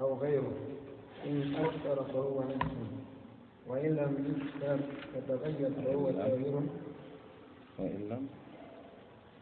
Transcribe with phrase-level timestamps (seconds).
[0.00, 0.52] أو غيره.
[1.26, 2.90] إن أكثر فهو نجس
[3.68, 4.78] وإن لم يكثر
[5.16, 6.62] يتغير فهو طاهر
[7.78, 8.26] وإن لم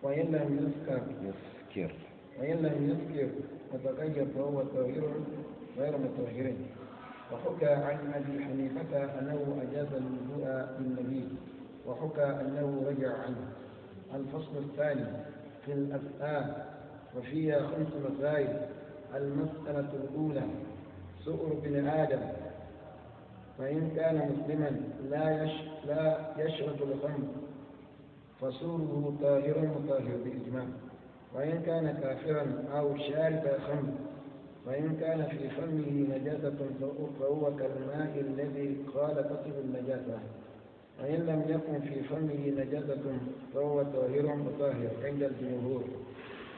[0.03, 1.95] وإن لم يسكر يسكر
[2.41, 3.29] وإن لم يسكر
[3.75, 5.13] يتغير فهو طاهر
[5.79, 6.53] غير مطهر
[7.33, 11.29] وحكى عن أبي حنيفة أنه أجاز الوضوء بالنبي
[11.87, 13.49] وحكى أنه رجع عنه.
[14.15, 15.07] الفصل الثاني
[15.67, 16.55] في الأفعال
[17.17, 18.69] وفيها خمس مسائل.
[19.17, 20.43] المسألة الأولى
[21.25, 22.21] سؤر بن آدم.
[23.59, 24.71] فإن كان مسلما
[25.11, 25.53] لا يش
[25.87, 27.29] لا يشرب الخمر
[28.41, 30.67] فسوره طاهر مطهر بإجماع
[31.35, 33.93] وإن كان كافرا أو شارب خمر
[34.67, 36.59] وإن كان في فمه نجاسة
[37.21, 40.19] فهو كالماء الذي خالطته النجاسة.
[41.01, 43.19] وإن لم يكن في فمه نجاسة
[43.55, 45.85] فهو طاهر مطهر عند الجمهور.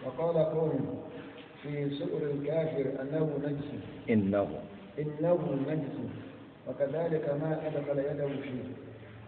[0.07, 1.01] وقال قوم
[1.63, 3.69] في سؤر الكافر أنه نجس.
[4.11, 4.49] إنه.
[4.99, 5.97] إنه نجس.
[6.69, 8.65] وكذلك ما أدخل يده فيه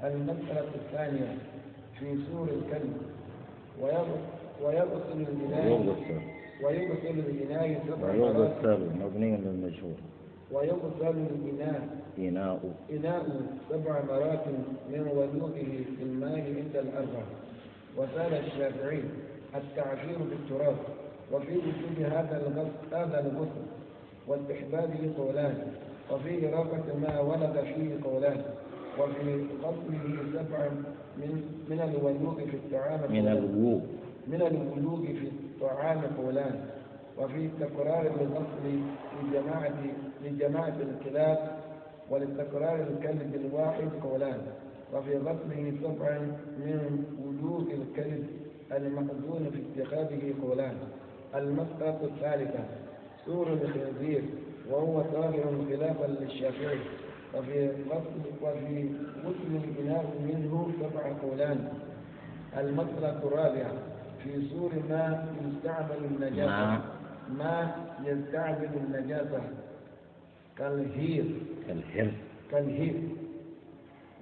[0.04, 1.38] المسألة الثانية
[1.98, 2.96] في سور الكلب.
[4.62, 6.20] ويغسل الإناء ويغسل.
[6.64, 8.36] ويغسل الإناء سبع مرات.
[8.36, 9.94] ويغسل مبني للمجهول
[10.52, 11.88] ويغسل الإناء.
[12.18, 12.60] إناء.
[12.92, 13.26] إناء
[13.70, 14.46] سبع مرات
[14.90, 17.24] من وضوئه في الماء عند الأربع.
[17.96, 19.02] وسال الشافعي
[19.54, 20.76] التعفير بالتراب.
[21.32, 23.64] وفي وجود هذا الغسل هذا الغسل
[24.28, 25.54] واستحبابه قولان
[26.12, 28.42] وفي إراقة ما ولد فيه قولان
[28.98, 30.68] وفي غسله سبع
[31.16, 31.32] من
[31.70, 33.28] من الولوغ في الطعام من.
[33.28, 33.80] الوو
[34.26, 36.60] من الولوغ في الطعام قولان.
[37.18, 38.64] وفي تكرار الغسل
[39.22, 39.74] لجماعة
[40.24, 41.38] لجماعة الكلاب
[42.10, 44.40] ولتكرار الكلب الواحد قولان.
[44.94, 46.18] وفي غسله سبع
[46.58, 48.26] من ولوغ الكلب
[48.72, 50.76] المأذون في اتخاذه قولان.
[51.34, 52.64] المسألة الثالثة
[53.26, 54.22] سور الخنزير
[54.70, 56.78] وهو طاهر خلافا للشافعي
[57.34, 58.90] وفي غسل وفي
[59.24, 61.68] غسل الإناء منه سبع قولان.
[62.58, 63.72] المسألة الرابعة
[64.24, 66.80] في سؤر ما يستعمل النجاسة.
[67.38, 67.74] ما.
[68.04, 69.40] يستعمل النجاسة؟
[70.58, 71.24] كالهر.
[71.68, 72.10] كالهر
[72.50, 72.94] كالهر.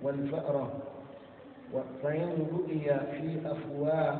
[0.03, 0.73] والفأرة.
[2.03, 2.81] فإن رؤي
[3.21, 4.19] في أفواه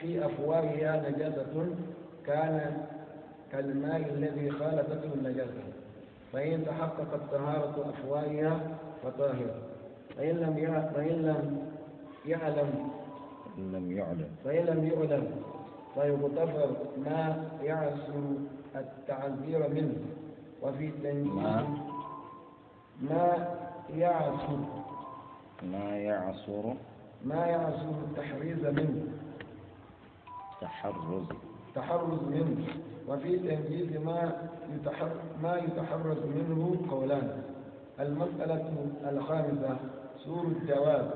[0.00, 1.66] في أفواهها نجاسة.
[2.26, 2.86] كان
[3.52, 5.62] كالماء الذي خالطته النجاسة
[6.32, 8.60] فإن تحققت طهارة أفواهها
[9.02, 9.54] فطاهر.
[10.16, 10.56] فإن لم
[10.94, 11.68] فإن لم
[12.26, 12.90] يعلم
[13.58, 14.28] إن لم يعلم.
[14.44, 15.42] فإن لم يعلم
[15.94, 18.22] فيغتفر ما يعسر
[18.76, 19.94] التعذير منه.
[20.62, 21.66] وفي تنجيز ما.
[23.00, 23.56] ما
[23.90, 24.58] يعسر
[25.62, 26.74] ما يعصر.
[27.24, 29.08] ما يعسر التحريز منه.
[30.60, 31.24] تحرز.
[31.76, 32.66] تحرز منه
[33.08, 34.32] وفي تنجيز ما
[35.42, 37.42] ما يتحرز منه قولان
[38.00, 38.64] المسألة
[39.10, 39.76] الخامسة
[40.24, 41.10] سور الجواب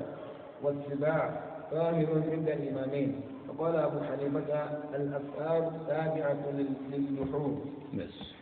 [0.63, 3.21] والسباع ظاهر عند الإمامين.
[3.49, 4.63] وقال أبو حنيفة
[4.95, 7.61] الأفعال تابعة لل- لللحوم
[7.93, 8.40] بس.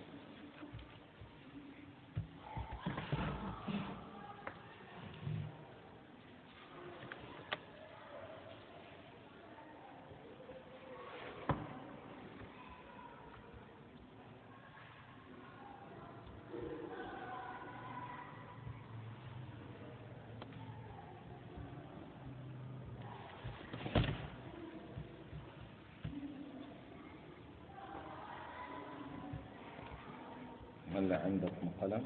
[31.00, 32.04] هل عندكم قلم؟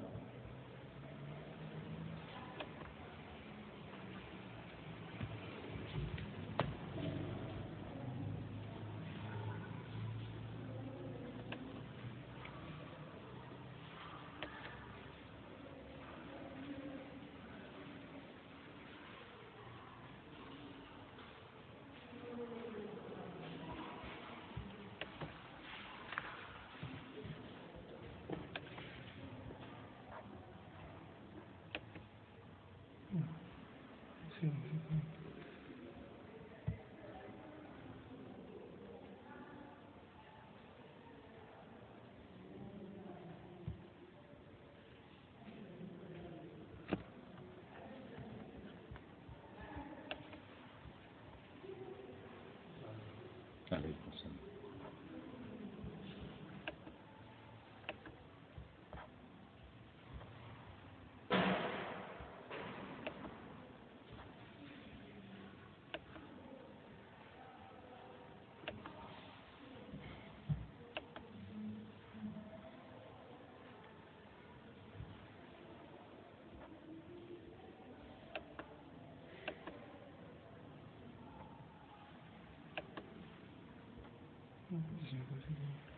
[84.74, 84.82] 嗯。
[85.08, 85.93] 行不行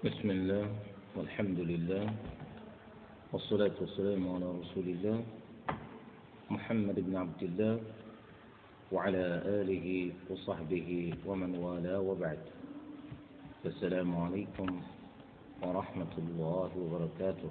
[0.00, 0.64] بسم الله
[1.16, 2.08] والحمد لله
[3.32, 5.24] والصلاة والسلام على رسول الله
[6.50, 7.80] محمد بن عبد الله
[8.92, 9.24] وعلى
[9.60, 12.38] آله وصحبه ومن والاه وبعد.
[13.66, 14.80] السلام عليكم
[15.62, 17.50] ورحمة الله وبركاته.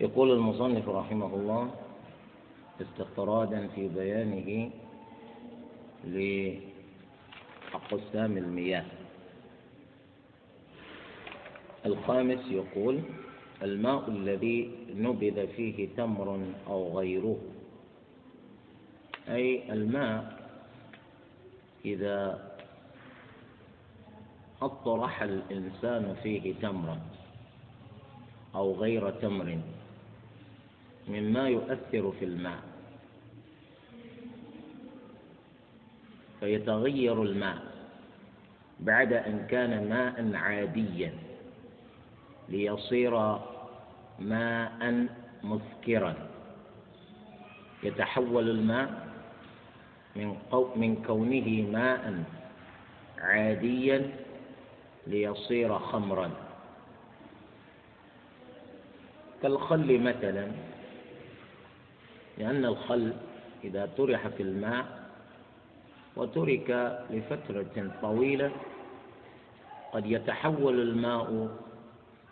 [0.00, 1.70] يقول المصنف رحمه الله
[2.82, 4.70] استطرادا في بيانه
[7.70, 8.97] لأقسام المياه.
[11.86, 13.00] الخامس يقول
[13.62, 17.38] الماء الذي نبذ فيه تمر أو غيره.
[19.28, 20.38] أي الماء
[21.84, 22.48] إذا
[24.62, 26.98] أطرح الإنسان فيه تمرا
[28.54, 29.58] أو غير تمر
[31.08, 32.62] مما يؤثر في الماء.
[36.40, 37.62] فيتغير الماء
[38.80, 41.27] بعد أن كان ماء عاديا.
[42.48, 43.38] ليصير
[44.18, 45.06] ماء
[45.42, 46.14] مسكرا.
[47.82, 49.08] يتحول الماء
[50.16, 50.36] من
[50.76, 52.24] من كونه ماء
[53.18, 54.10] عاديا
[55.06, 56.30] ليصير خمرا.
[59.42, 60.48] كالخل مثلا
[62.38, 63.12] لأن الخل
[63.64, 64.86] إذا طرح في الماء
[66.16, 66.68] وترك
[67.10, 68.50] لفترة طويلة
[69.92, 71.48] قد يتحول الماء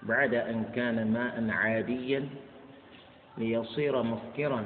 [0.09, 2.29] بعد أن كان ماء عاديا
[3.39, 4.65] ليصير مسكرا.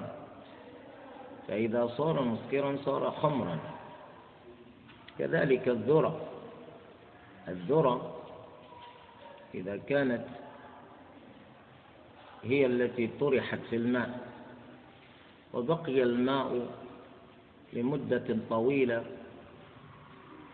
[1.48, 3.58] فإذا صار مسكرا صار خمرا.
[5.18, 6.20] كذلك الذرة.
[7.48, 8.16] الذرة
[9.54, 10.24] إذا كانت
[12.42, 14.20] هي التي طرحت في الماء
[15.54, 16.66] وبقي الماء
[17.72, 19.04] لمدة طويلة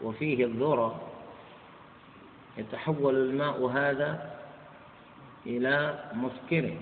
[0.03, 1.01] وفيه الذرة
[2.59, 4.36] يتحول الماء هذا
[5.47, 6.75] إلى مسكر.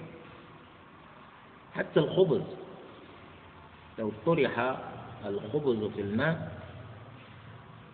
[1.75, 2.43] حتى الخبز
[3.99, 4.55] لو طرح
[5.25, 6.37] الخبز في الماء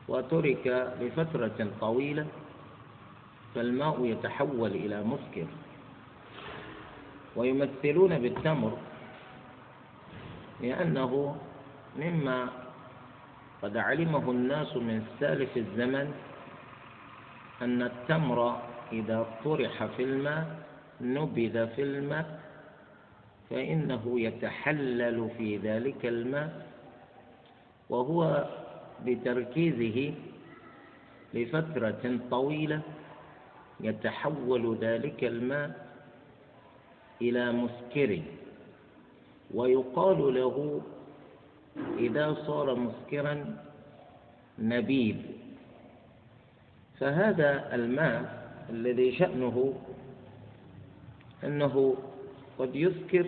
[0.09, 2.27] وترك لفترة طويلة
[3.55, 5.47] فالماء يتحول إلى مسكر.
[7.37, 8.79] ويمثلون بالتمر
[10.61, 11.37] لأنه
[11.97, 12.49] مما
[13.63, 16.15] قد علمه الناس من سالف الزمن
[17.63, 20.47] أن التمر إذا طرح في الماء
[21.01, 22.41] نبذ في الماء
[23.51, 26.67] فإنه يتحلل في ذلك الماء.
[27.91, 28.49] وهو
[29.07, 30.15] بتركيزه
[31.35, 32.81] لفترة طويلة
[33.81, 35.87] يتحول ذلك الماء
[37.23, 38.23] إلى مسكر
[39.55, 40.81] ويقال له
[41.99, 43.57] إذا صار مسكرا
[44.59, 45.17] نبيذ.
[47.01, 48.40] فهذا الماء
[48.71, 49.75] الذي شأنه
[51.45, 51.97] أنه
[52.59, 53.27] قد يسكر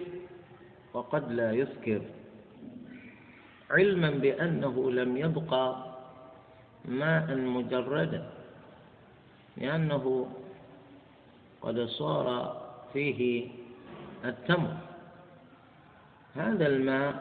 [0.92, 2.02] وقد لا يسكر.
[3.70, 5.64] علما بأنه لم يبقى
[6.84, 8.22] ماء مجردا
[9.56, 10.28] لأنه
[11.62, 12.28] قد صار
[12.92, 13.48] فيه
[14.24, 14.76] التمر.
[16.34, 17.14] هذا الماء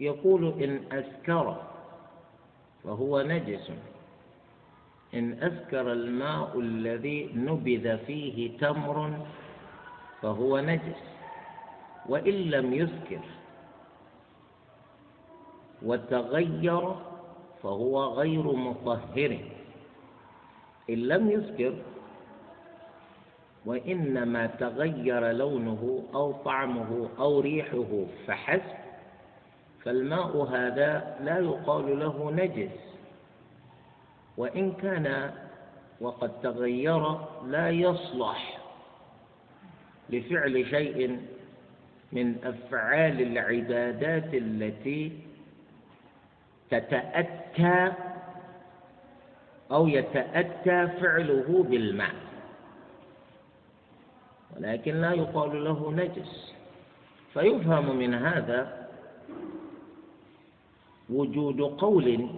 [0.00, 1.46] يقول إن أسكر
[2.84, 3.70] فهو نجس.
[5.14, 9.12] إن أسكر الماء الذي نبذ فيه تمر
[10.22, 11.02] فهو نجس
[12.08, 13.20] وإن لم يسكر
[15.82, 16.94] وتغير
[17.62, 19.38] فهو غير مطهر.
[20.90, 21.74] إن لم يسكر
[23.66, 28.78] وإنما تغير لونه أو طعمه أو ريحه فحسب
[29.84, 32.87] فالماء هذا لا يقال له نجس.
[34.38, 35.34] وإن كان
[36.00, 38.58] وقد تغير لا يصلح
[40.10, 41.20] لفعل شيء
[42.12, 45.12] من أفعال العبادات التي
[46.70, 47.92] تتأتى
[49.72, 52.14] أو يتأتى فعله بالماء.
[54.56, 56.54] ولكن لا يقال له نجس.
[57.34, 58.88] فيفهم من هذا
[61.10, 62.28] وجود قول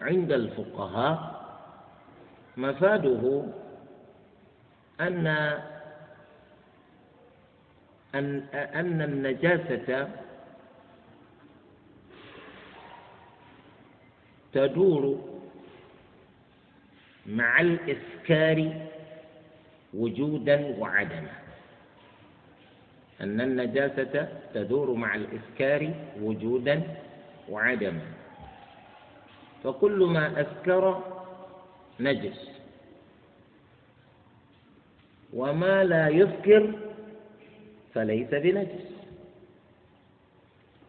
[0.00, 1.44] عند الفقهاء
[2.56, 3.42] مفاده
[5.00, 5.26] أن
[8.14, 10.08] أن أن النجاسة
[14.52, 15.18] تدور
[17.26, 18.86] مع الإسكار
[19.94, 21.32] وجودا وعدما.
[23.20, 26.82] أن النجاسة تدور مع الإسكار وجودا
[27.48, 28.02] وعدما.
[29.64, 31.02] فكل ما أسكر
[32.00, 32.48] نجس.
[35.32, 36.72] وما لا يسكر
[37.94, 38.86] فليس بنجس.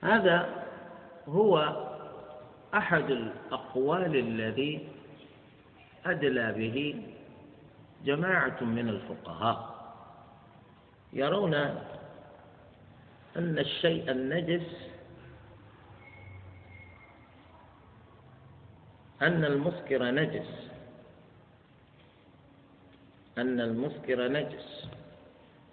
[0.03, 0.65] هذا
[1.27, 1.82] هو
[2.74, 4.88] أحد الأقوال الذي
[6.05, 7.01] أدلى به
[8.05, 9.75] جماعة من الفقهاء.
[11.13, 11.53] يرون
[13.38, 14.94] أن الشيء النجس
[19.22, 20.69] أن المسكر نجس.
[23.38, 24.88] أن المسكر نجس.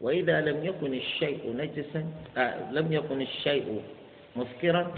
[0.01, 3.83] وإذا لم يكن الشيء نجسا آه لم يكن الشيء
[4.37, 4.95] مسكرا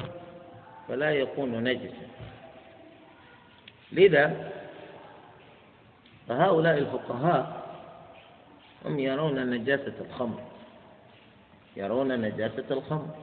[0.89, 2.07] فلا يكون نجسا.
[3.93, 4.53] لذا
[6.29, 7.65] فهؤلاء الفقهاء
[8.85, 10.43] هم يرون نجاسة الخمر.
[11.77, 13.15] يرون نجاسة الخمر.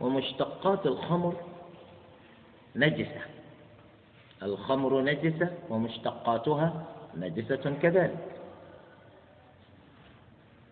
[0.00, 1.34] ومشتقات الخمر
[2.76, 3.37] نجسة.
[4.42, 8.24] الخمر نجسة ومشتقاتها نجسة كذلك.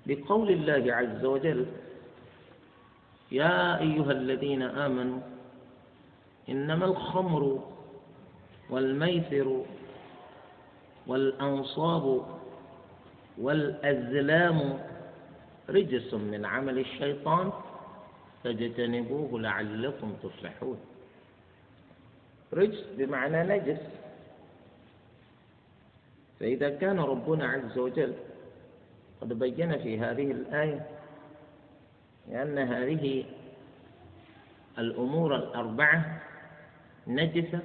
[0.07, 1.67] بقول الله عز وجل
[3.33, 5.21] يا أيها الذين آمنوا
[6.49, 7.65] إنما الخمر
[8.71, 9.63] والميسر
[11.07, 12.23] والأنصاب
[13.39, 14.79] والأزلام
[15.71, 17.53] رجس من عمل الشيطان
[18.45, 20.79] فاجتنبوه لعلكم تفلحون.
[22.53, 23.81] رجس بمعنى نجس.
[26.41, 28.15] فإذا كان ربنا عز وجل
[29.21, 30.87] قد بين في هذه الآية
[32.29, 33.25] لأن هذه
[34.79, 36.21] الأمور الأربعة
[37.07, 37.61] نجسة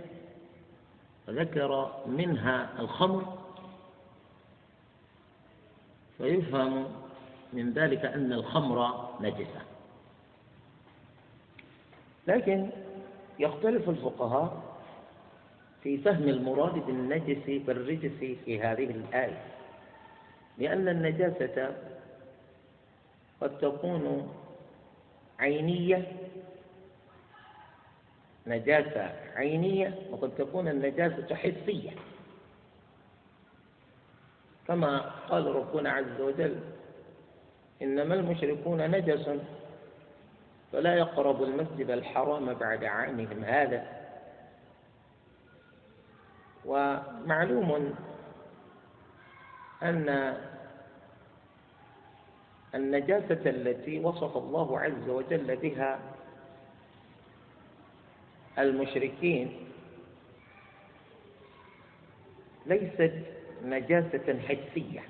[1.30, 3.38] ذكر منها الخمر
[6.18, 6.88] فيفهم
[7.54, 9.62] من ذلك أن الخمر نجسة.
[12.28, 12.70] لكن
[13.40, 14.71] يختلف الفقهاء
[15.84, 18.12] في فهم المراد بالنجس بالرجس
[18.46, 19.42] في هذه الآية.
[20.58, 21.76] لأن النجاسة
[23.42, 24.34] قد تكون
[25.40, 26.12] عينية
[28.48, 31.92] نجاسة عينية وقد تكون النجاسة حسية.
[34.68, 36.60] كما قال ربنا عز وجل
[37.82, 39.30] إنما المشركون نجس
[40.72, 44.01] فلا يقربوا المسجد الحرام بعد عامهم هذا.
[46.66, 47.96] ومعلوم
[49.84, 50.38] أن
[52.76, 56.00] النجاسة التي وصف الله عز وجل بها
[58.60, 59.68] المشركين
[62.66, 63.14] ليست
[63.64, 65.04] نجاسة حسية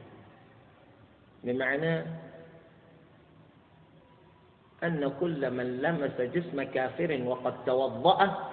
[1.44, 2.06] بمعنى
[4.84, 8.51] أن كل من لمس جسم كافر وقد توضأ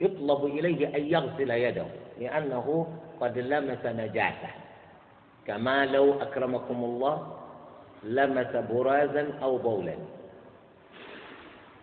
[0.00, 1.86] يطلب إليه أن يغسل يده
[2.20, 4.50] لأنه قد لمس نجاسة.
[5.46, 7.36] كما لو أكرمكم الله
[8.04, 9.94] لمس برازا أو بولا.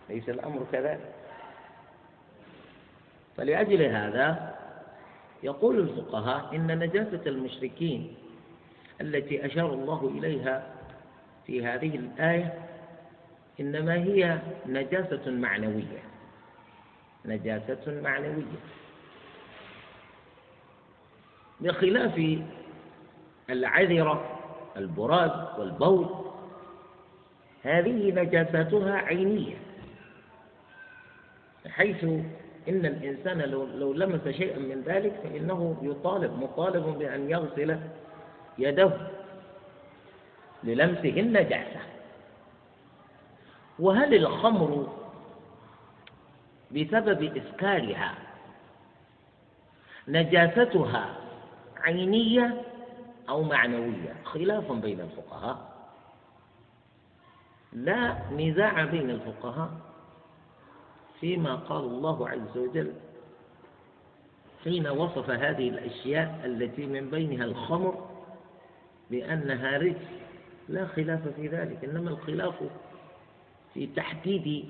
[0.10, 1.14] ليس الأمر كذلك.
[3.38, 4.56] فلأجل هذا
[5.44, 8.16] يقول الفقهاء إن نجاسة المشركين
[9.02, 10.64] التي أشار الله إليها
[11.48, 12.54] في هذه الآية
[13.60, 16.13] إنما هي نجاسة معنوية.
[17.26, 18.60] نجاسة معنوية.
[21.60, 22.40] بخلاف
[23.50, 24.40] العذرة
[24.78, 26.10] البراز والبول
[27.64, 29.56] هذه نجاساتها عينية.
[31.68, 32.04] حيث
[32.70, 37.80] إن الإنسان لو, لو لمس شيئا من ذلك فإنه يطالب مطالب بأن يغسل
[38.58, 38.92] يده
[40.64, 41.80] للمسه النجاسة.
[43.80, 45.03] وهل الخمر
[46.74, 48.16] بسبب إسكارها
[50.08, 51.18] نجاستها
[51.78, 52.62] عينية
[53.30, 54.16] أو معنوية.
[54.24, 55.74] خلاف بين الفقهاء.
[57.74, 59.72] لا نزاع بين الفقهاء
[61.20, 62.94] فيما قال الله عز وجل
[64.64, 68.10] حين وصف هذه الأشياء التي من بينها الخمر
[69.12, 70.08] بأنها رجس.
[70.70, 71.84] لا خلاف في ذلك.
[71.84, 72.56] إنما الخلاف
[73.74, 74.70] في تحديد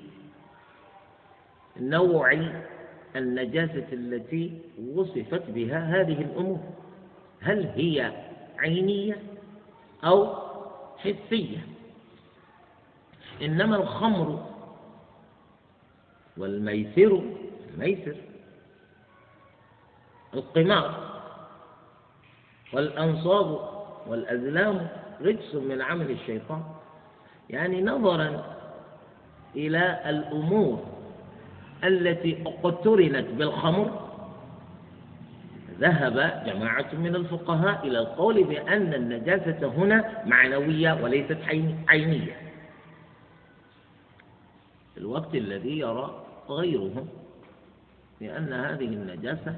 [1.80, 2.32] نوع
[3.16, 4.58] النجاسة التي
[4.94, 6.60] وصفت بها هذه الأمور.
[7.40, 8.12] هل هي
[8.58, 9.16] عينية
[10.04, 10.34] أو
[10.98, 11.58] حسية؟
[13.42, 14.46] إنما الخمر
[16.36, 17.22] والميسر
[17.74, 18.16] الميسر
[20.34, 21.14] القمار
[22.72, 23.68] والأنصاب
[24.06, 24.88] والأزلام
[25.20, 26.62] رجس من عمل الشيطان.
[27.50, 28.56] يعني نظرا
[29.56, 30.93] إلى الأمور
[31.84, 34.04] التي اقترنت بالخمر
[35.80, 41.38] ذهب جماعة من الفقهاء إلى القول بأن النجاسة هنا معنوية وليست
[41.88, 42.36] عينية
[44.94, 47.08] في الوقت الذي يرى غيرهم
[48.20, 49.54] لأن هذه النجاسة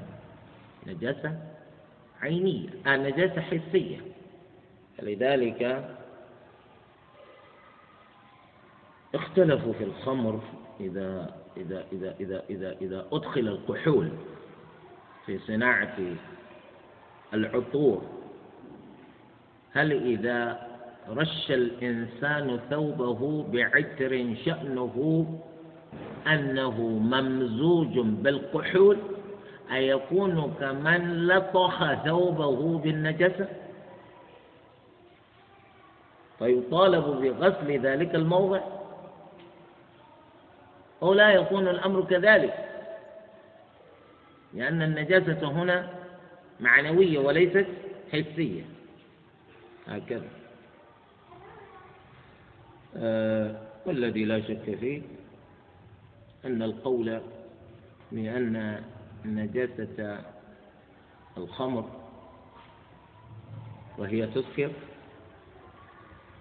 [0.87, 1.39] نجاسة
[2.21, 3.97] عينية آه نجاسة حسية.
[4.97, 5.89] فلذلك
[9.15, 10.41] اختلفوا في الخمر
[10.79, 14.09] إذا إذا إذا إذا إذا إذا أدخل الكحول
[15.25, 15.97] في صناعة
[17.33, 18.01] العطور
[19.71, 20.67] هل إذا
[21.09, 25.25] رش الإنسان ثوبه بعتر شأنه
[26.27, 28.97] أنه ممزوج بالكحول
[29.71, 33.47] أيكون كمن لطخ ثوبه بالنجسة
[36.39, 38.61] فيطالب بغسل ذلك الموضع؟
[41.01, 42.53] أو لا يكون الأمر كذلك.
[44.53, 45.89] لأن النجاسة هنا
[46.59, 47.67] معنوية وليست
[48.11, 48.63] حسية.
[49.87, 50.27] هكذا.
[52.97, 55.01] آه والذي لا شك فيه
[56.45, 57.21] أن القول
[58.11, 58.83] بأن
[59.25, 60.19] نجاسة
[61.37, 61.89] الخمر
[63.97, 64.71] وهي تسكر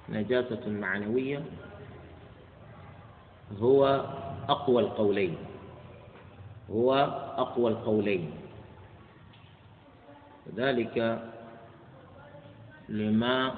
[0.09, 1.43] نجاسة معنوية
[3.59, 4.07] هو
[4.49, 5.37] أقوى القولين.
[6.71, 6.95] هو
[7.39, 8.31] أقوى القولين.
[10.57, 10.97] ذلك
[12.89, 13.55] لما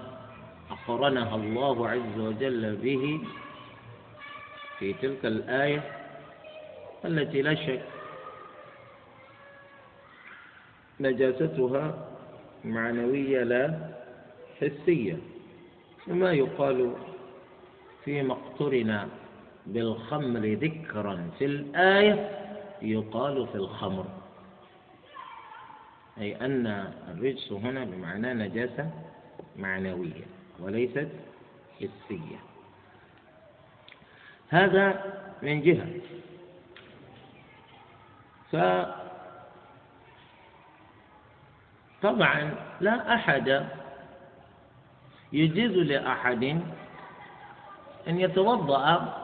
[0.70, 3.20] أقرنها الله عز وجل به
[4.79, 5.83] في تلك الآية
[7.05, 7.83] التي لا شك
[11.01, 12.09] نجاستها
[12.64, 13.79] معنوية لا
[14.61, 15.16] حسية.
[16.09, 16.92] وما يقال
[18.05, 19.09] فيما اقترن
[19.68, 22.31] بالخمر ذكرا في الآية
[22.83, 24.07] يقال في الخمر.
[26.18, 26.66] أي أن
[27.09, 28.90] الرجس هنا بمعنى نجاسة
[29.57, 30.26] معنوية
[30.59, 31.09] وليست
[31.76, 32.38] حسية.
[34.48, 35.87] هذا من جهة.
[38.52, 38.57] ف
[42.02, 43.66] طبعا لا أحد
[45.33, 46.44] يجوز لأحد
[48.09, 49.17] أن يتوضأ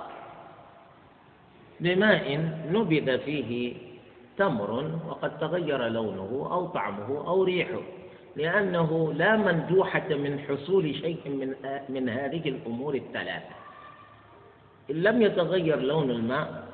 [1.80, 3.74] بماء نبذ فيه
[4.38, 7.80] تمر وقد تغير لونه أو طعمه أو ريحه
[8.37, 11.54] لأنه لا مندوحة من حصول شيء من
[11.88, 13.54] من هذه الأمور الثلاثة.
[14.90, 16.64] إن لم يتغير لون الماء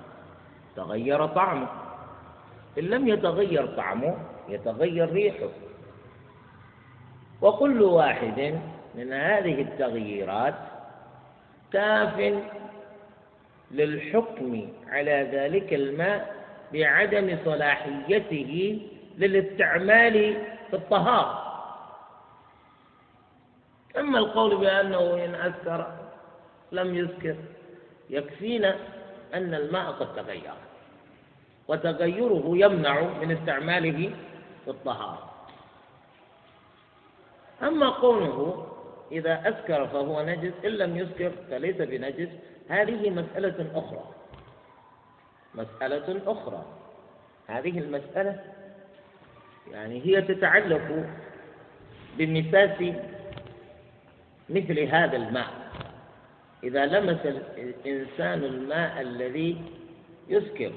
[0.77, 1.69] تغير طعمه.
[2.79, 4.15] إن لم يتغير طعمه
[4.49, 5.49] يتغير ريحه.
[7.43, 8.61] وكل واحد
[8.95, 10.55] من هذه التغييرات
[11.73, 12.35] كاف
[13.71, 16.35] للحكم على ذلك الماء
[16.73, 18.81] بعدم صلاحيته
[19.19, 20.13] للاستعمال
[20.71, 21.47] في الطهارة.
[23.99, 25.93] أما القول بأنه إن أسكر
[26.73, 27.37] لم يسكر
[28.11, 28.77] يكفينا
[29.35, 30.55] أن الماء قد تغير
[31.69, 34.13] وتغيره يمنع من استعماله
[34.65, 35.31] في الطهارة.
[37.63, 38.70] أما قوله
[39.13, 42.29] إذا أسكر فهو نجس إن لم يسكر فليس بنجس.
[42.69, 44.05] هذه مسألة أخرى.
[45.55, 46.65] مسألة أخرى.
[47.47, 48.41] هذه المسألة
[49.73, 51.07] يعني هي تتعلق
[52.19, 52.95] بمساس
[54.51, 55.51] مثل هذا الماء.
[56.65, 57.21] إذا لمس
[57.57, 59.63] الإنسان الماء الذي
[60.29, 60.73] يسكر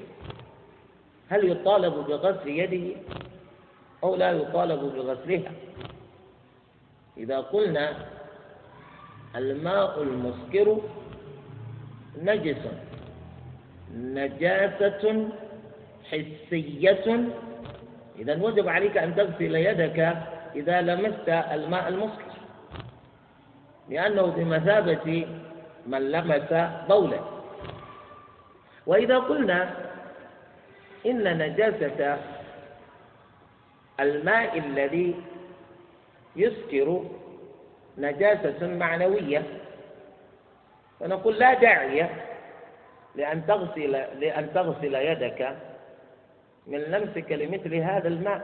[1.30, 3.00] هل يطالب بغسل يده
[4.04, 5.52] أو لا يطالب بغسلها؟
[7.18, 7.96] إذا قلنا
[9.36, 10.78] الماء المسكر
[12.22, 12.58] نجس
[13.96, 15.30] نجاسة
[16.12, 17.06] حسية.
[18.20, 20.00] إذا وجب عليك أن تغسل يدك
[20.56, 22.34] إذا لمست الماء المسكر
[23.90, 25.28] لأنه بمثابة
[25.88, 26.54] من لمس
[26.90, 27.20] بولا
[28.88, 29.74] وإذا قلنا
[31.06, 32.18] إن نجاسة
[34.00, 35.16] الماء الذي
[36.36, 37.04] يسكر
[37.98, 39.44] نجاسة معنوية.
[41.00, 42.10] فنقول لا داعي
[43.16, 45.58] لأن تغسل لأن تغسل يدك
[46.68, 48.42] من لمسك لمثل هذا الماء.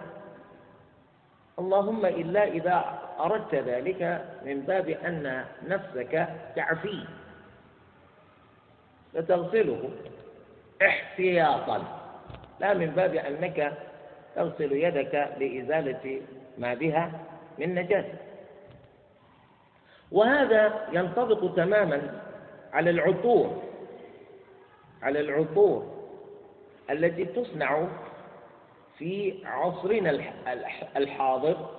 [1.60, 7.06] اللهم إلا إذا أردت ذلك من باب أن نفسك تعفيه
[9.14, 9.90] فتغسله
[10.82, 12.00] احتياطا.
[12.60, 13.74] لا من باب أنك
[14.36, 16.22] تغسل يدك لإزالة
[16.58, 17.12] ما بها
[17.58, 18.29] من نجاسة.
[20.12, 22.22] وهذا ينطبق تماما
[22.74, 23.64] على العطور
[25.02, 26.00] على العطور
[26.90, 27.88] التي تصنع
[28.98, 30.10] في عصرنا
[30.98, 31.70] الحاضر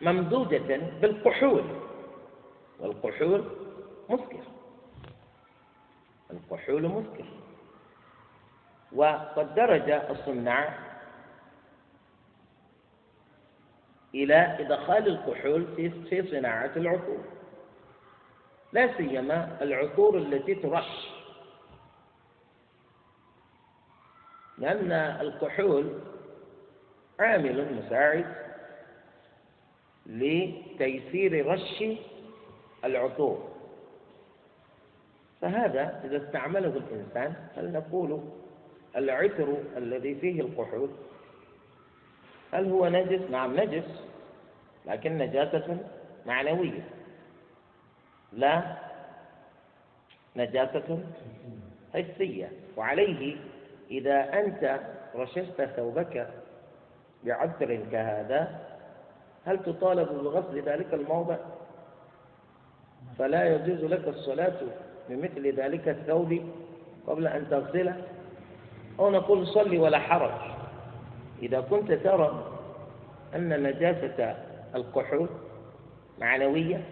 [0.00, 1.64] ممدودة بالكحول
[2.80, 3.44] والكحول
[4.08, 4.42] مسكر.
[6.30, 7.24] الكحول مسكر.
[8.92, 10.78] وقد درج الصناع
[14.14, 17.24] إلى إدخال الكحول في صناعة العطور
[18.72, 21.08] لا سيما العطور التي ترش.
[24.58, 26.00] لأن الكحول
[27.20, 28.34] عامل مساعد
[30.06, 31.84] لتيسير رش
[32.84, 33.48] العطور
[35.40, 38.20] فهذا إذا استعمله الإنسان هل نقول
[38.96, 40.90] العطر الذي فيه الكحول
[42.52, 43.84] هل هو نجس؟ نعم نجس
[44.86, 45.78] لكن نجاسة
[46.26, 46.82] معنوية.
[48.32, 48.62] لا
[50.36, 51.00] نجاسة
[51.94, 52.50] حسية.
[52.76, 53.36] وعليه
[53.90, 54.80] إذا أنت
[55.14, 56.28] رششت ثوبك
[57.24, 58.60] بعطر كهذا
[59.46, 61.36] هل تطالب بغسل ذلك الموضع؟
[63.18, 64.60] فلا يجوز لك الصلاة
[65.08, 66.40] بمثل ذلك الثوب
[67.06, 68.02] قبل أن تغسله.
[68.98, 70.57] أو نقول صلي ولا حرج.
[71.42, 72.52] إذا كنت ترى
[73.34, 74.36] أن نجاسة
[74.74, 75.28] الكحول
[76.18, 76.84] معنوية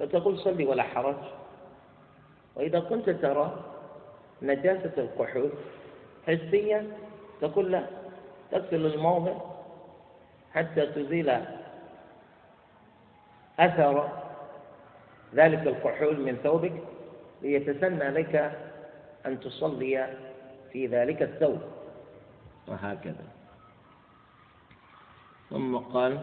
[0.00, 1.16] فتقول صلي ولا حرج.
[2.56, 3.64] وإذا كنت ترى
[4.42, 5.50] نجاسة الكحول
[6.26, 6.86] حسية
[7.40, 7.86] تقول لا
[8.50, 9.32] تغسل الموضع
[10.52, 11.32] حتى تزيل
[13.58, 14.08] أثر
[15.34, 16.72] ذلك الكحول من ثوبك
[17.42, 18.52] ليتسنى لك
[19.26, 20.08] أن تصلي
[20.72, 21.58] في ذلك الثوب.
[22.68, 23.24] وهكذا.
[25.50, 26.20] ثم قال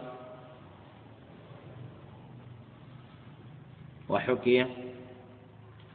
[4.08, 4.66] وحكي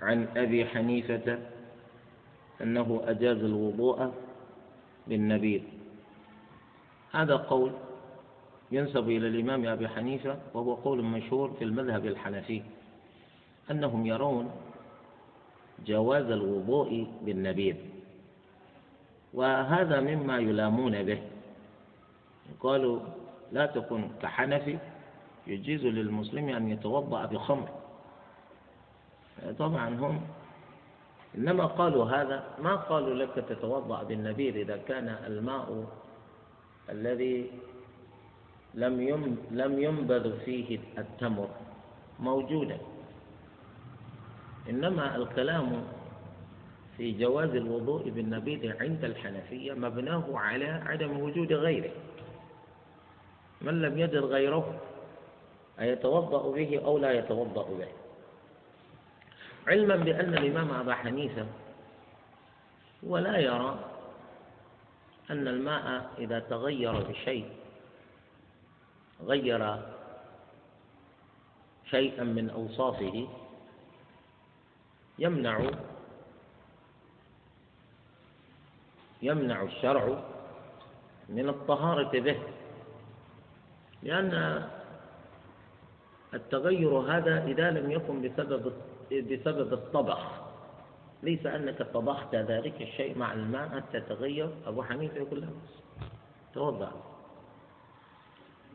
[0.01, 1.39] عن أبي حنيفة
[2.61, 4.11] أنه أجاز الوضوء
[5.07, 5.61] بالنبيذ
[7.11, 7.71] هذا قول
[8.71, 12.61] ينسب إلى الإمام أبي حنيفة وهو قول مشهور في المذهب الحنفي
[13.71, 14.51] أنهم يرون
[15.85, 17.75] جواز الوضوء بالنبيذ
[19.33, 21.21] وهذا مما يلامون به.
[22.59, 22.99] قالوا
[23.51, 24.77] لا تكن كحنفي
[25.47, 27.69] يجيز للمسلم أن يتوضأ بخمر.
[29.59, 30.21] طبعا هم
[31.37, 35.85] إنما قالوا هذا ما قالوا لك تتوضأ بالنبيذ إذا كان الماء
[36.89, 37.51] الذي
[38.73, 38.95] لم
[39.51, 41.49] لم ينبذ فيه التمر
[42.19, 42.77] موجودا.
[44.69, 45.83] إنما الكلام
[46.97, 51.91] في جواز الوضوء بالنبيذ عند الحنفية مبناه على عدم وجود غيره.
[53.61, 54.79] من لم يجد غيره
[55.79, 57.87] أيتوضأ به أو لا يتوضأ به.
[59.67, 61.45] علما بأن الإمام أبا حنيفة
[63.03, 63.79] ولا يرى
[65.29, 67.49] أن الماء إذا تغير بشيء
[69.23, 69.79] غير
[71.89, 73.27] شيئا من أوصافه
[75.19, 75.71] يمنع
[79.21, 80.23] يمنع الشرع
[81.29, 82.39] من الطهارة به.
[84.03, 84.63] لأن
[86.33, 88.73] التغير هذا إذا لم يكن بسبب
[89.11, 90.49] بسبب الطبخ
[91.23, 94.49] ليس أنك طبخت ذلك الشيء مع الماء حتى تغير.
[94.67, 95.47] أبو حنيفة يقول لا
[96.53, 96.91] توضأ.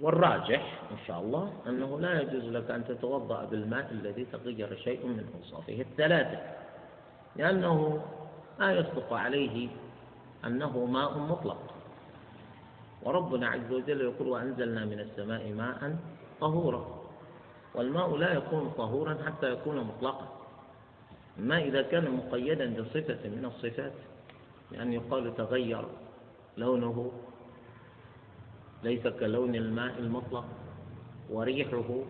[0.00, 5.26] والراجح إن شاء الله أنه لا يجوز لك أن تتوضأ بالماء الذي تغير شيء من
[5.38, 6.38] أوصافه الثلاثة.
[7.36, 8.04] لأنه
[8.58, 9.68] لا يصدق عليه
[10.44, 11.73] أنه ماء مطلق.
[13.04, 15.96] وربنا عز وجل يقول وأنزلنا من السماء ماء
[16.40, 17.04] طهورا.
[17.74, 20.28] والماء لا يكون طهورا حتى يكون مطلقا.
[21.38, 23.92] ما إذا كان مقيدا بصفة من الصفات
[24.72, 25.84] لأن يقال تغير
[26.56, 27.12] لونه
[28.82, 30.44] ليس كلون الماء المطلق.
[31.30, 32.02] وريحه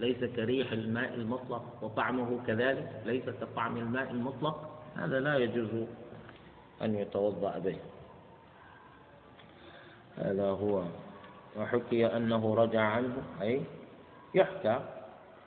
[0.00, 4.70] ليس كريح الماء المطلق وطعمه كذلك ليس كطعم الماء المطلق.
[4.96, 5.86] هذا لا يجوز
[6.82, 7.76] أن يتوضأ به.
[10.16, 10.82] هذا هو.
[11.56, 13.60] وحكي أنه رجع عنه أي
[14.34, 14.80] يحكى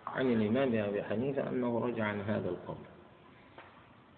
[0.07, 2.77] عن الإمام أبي حنيفة أنه رجع عن هذا القول.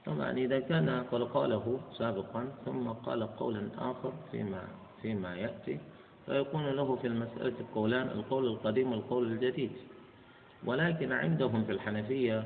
[0.05, 4.63] طبعا إذا كان قد قاله سابقا ثم قال قولا آخر فيما
[5.01, 5.79] فيما يأتي
[6.25, 9.71] فيكون له في المسألة قولان القول القديم والقول الجديد.
[10.65, 12.43] ولكن عندهم في الحنفية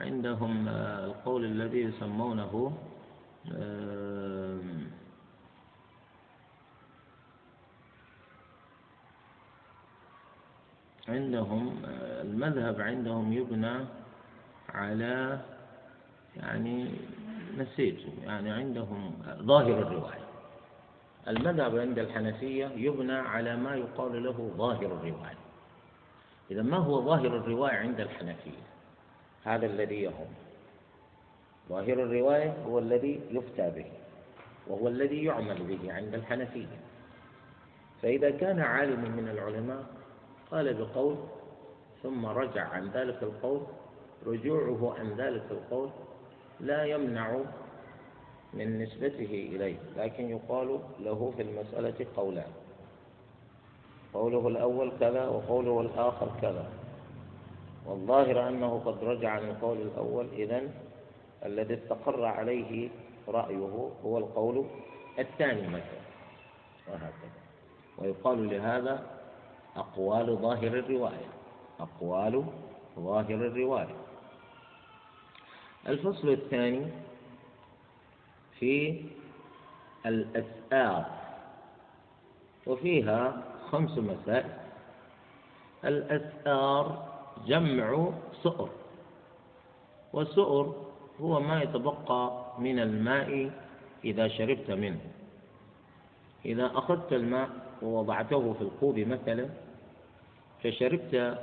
[0.00, 2.72] عندهم آه، القول الذي يسمونه
[11.08, 11.82] عندهم
[12.22, 13.84] المذهب عندهم يبنى
[14.68, 15.40] على
[16.36, 16.90] يعني
[17.58, 20.24] نسيت يعني عندهم ظاهر الرواية.
[21.28, 25.38] المذهب عند الحنفية يبنى على ما يقال له ظاهر الرواية.
[26.50, 28.64] إذا ما هو ظاهر الرواية عند الحنفية؟
[29.44, 30.28] هذا الذي يهم.
[31.68, 33.86] ظاهر الرواية هو الذي يفتى به
[34.66, 36.80] وهو الذي يعمل به عند الحنفية.
[38.02, 39.84] فإذا كان عالم من العلماء
[40.54, 41.16] قال بقول
[42.02, 43.60] ثم رجع عن ذلك القول
[44.26, 45.90] رجوعه عن ذلك القول
[46.60, 47.38] لا يمنع
[48.52, 52.50] من نسبته إليه لكن يقال له في المسألة قولان.
[54.14, 56.68] قوله الأول كذا وقوله الآخر كذا.
[57.86, 60.74] والظاهر أنه قد رجع عن القول الأول إذن
[61.44, 62.88] الذي استقر عليه
[63.28, 64.66] رأيه هو القول
[65.18, 66.04] الثاني مثلا
[66.88, 67.40] وهكذا.
[67.98, 69.23] ويقال لهذا
[69.76, 71.28] أقوال ظاهر الرواية.
[71.80, 72.44] أقوال
[72.98, 73.96] ظاهر الرواية.
[75.88, 76.86] الفصل الثاني
[78.58, 79.04] في
[80.06, 81.04] الأسآر
[82.66, 84.50] وفيها خمس مسائل.
[85.84, 87.08] الأسآر
[87.46, 88.08] جمع
[88.42, 88.70] سؤر.
[90.12, 90.74] والسؤر
[91.20, 93.50] هو ما يتبقى من الماء
[94.04, 95.00] إذا شربت منه.
[96.44, 97.48] إذا أخذت الماء
[97.82, 99.48] ووضعته في الكوب مثلا
[100.64, 101.38] فشربت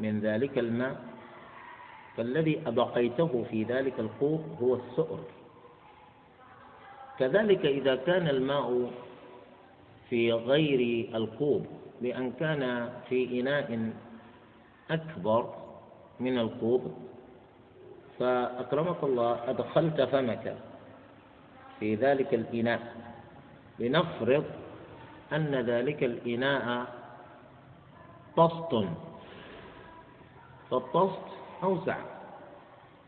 [0.00, 0.96] من ذلك الماء.
[2.16, 5.20] فالذي أبقيته في ذلك الكوب هو السؤر.
[7.18, 8.90] كذلك إذا كان الماء
[10.10, 11.66] في غير الكوب
[12.00, 13.92] بأن كان في إناء
[14.90, 15.54] أكبر
[16.20, 16.92] من الكوب
[18.18, 20.56] فأكرمك الله أدخلت فمك
[21.80, 22.82] في ذلك الإناء.
[23.78, 24.44] لنفرض
[25.32, 26.86] أن ذلك الإناء
[28.36, 28.88] طست
[30.70, 31.26] فالطست
[31.62, 31.96] أوسع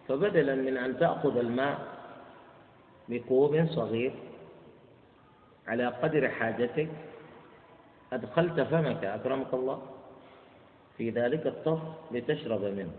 [0.08, 1.78] فبدلا من أن تأخذ الماء
[3.08, 4.14] بكوب صغير
[5.66, 6.88] على قدر حاجتك
[8.12, 9.82] أدخلت فمك أكرمك الله
[10.98, 12.92] في ذلك الطف لتشرب منه.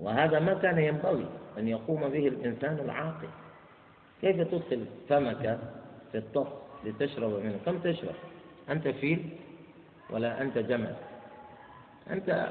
[0.00, 1.26] وهذا ما كان ينبغي
[1.58, 3.28] أن يقوم به الإنسان العاقل.
[4.20, 5.58] كيف تدخل فمك
[6.12, 6.48] في الطف
[6.84, 8.14] لتشرب منه؟ كم تشرب؟
[8.70, 9.36] أنت فيل
[10.10, 10.94] ولا أنت جمل
[12.10, 12.48] أنت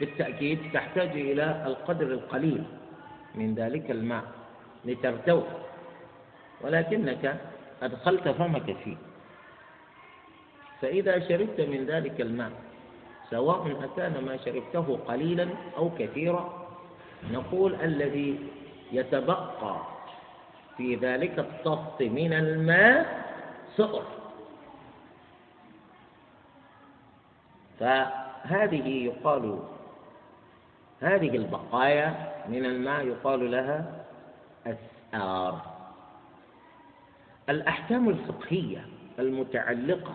[0.00, 2.64] بالتأكيد تحتاج إلى القدر القليل
[3.34, 4.22] من ذلك الماء
[4.84, 5.42] لترتوي
[6.60, 7.40] ولكنك
[7.82, 8.96] أدخلت فمك فيه.
[10.82, 12.50] فإذا شربت من ذلك الماء
[13.30, 16.68] سواء أكان ما شربته قليلا أو كثيرا
[17.32, 18.38] نقول الذي
[18.92, 19.76] يتبقى
[20.76, 23.24] في ذلك الطفط من الماء
[23.76, 24.02] سؤر
[27.80, 29.58] فهذه يقال
[31.00, 34.04] هذه البقايا من الماء يقال لها
[34.66, 35.62] أسآر.
[37.48, 38.86] الأحكام الفقهية
[39.18, 40.14] المتعلقة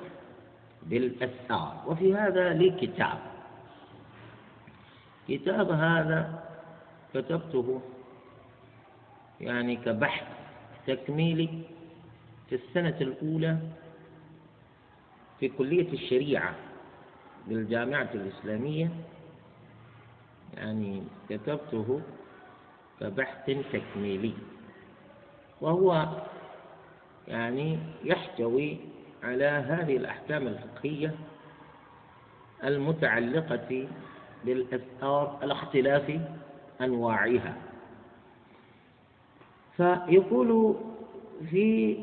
[0.84, 3.20] بالأسآر وفي هذا لي كتاب
[5.28, 6.44] كتاب هذا
[7.14, 7.82] كتبته
[9.42, 10.28] يعني كبحث
[10.88, 11.50] تكميلي
[12.50, 13.58] في السنة الأولى
[15.40, 16.56] في كلية الشريعة.
[17.48, 18.90] بالجامعة الإسلامية
[20.54, 22.02] يعني كتبته
[23.00, 24.34] كبحث تكميلي.
[25.62, 26.08] وهو
[27.28, 28.78] يعني يحتوي
[29.24, 31.16] على هذه الأحكام الفقهية
[32.64, 33.88] المتعلقة
[34.46, 36.20] بالأسرار على اختلاف
[36.82, 37.56] أنواعها.
[39.78, 40.76] فيقول
[41.50, 41.98] في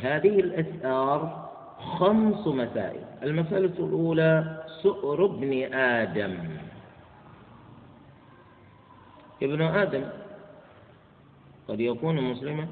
[0.00, 3.04] هذه الأسرار خمس مسائل.
[3.24, 6.36] المسألة الأولى سؤر ابن آدم.
[9.42, 10.04] ابن آدم
[11.68, 12.68] قد يكون مسلما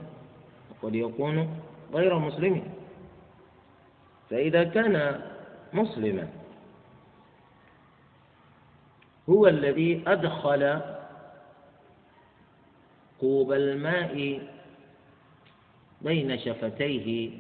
[0.71, 1.61] وقد يكون
[1.93, 2.63] غير مسلم.
[4.31, 5.21] فإذا كان
[5.73, 6.29] مسلما
[9.29, 10.81] هو الذي أدخل
[13.21, 14.43] كوب الماء
[16.03, 17.31] بين شفتيه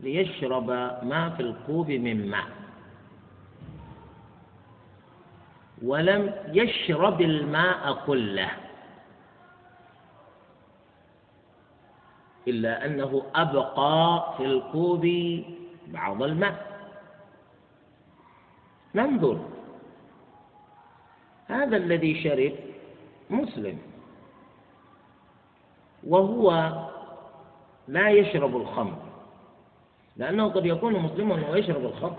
[0.00, 0.70] ليشرب
[1.02, 2.48] ما في الكوب من ماء.
[5.82, 8.50] ولم يشرب الماء كله.
[12.48, 15.06] إلا أنه أبقى في الكوب
[15.86, 16.74] بعض الماء.
[18.94, 19.40] ننظر.
[21.48, 22.52] هذا الذي شرب
[23.30, 23.78] مسلم.
[26.04, 26.72] وهو
[27.88, 29.03] لا يشرب الخمر.
[30.16, 32.18] لأنه قد يكون مسلما ويشرب الخمر.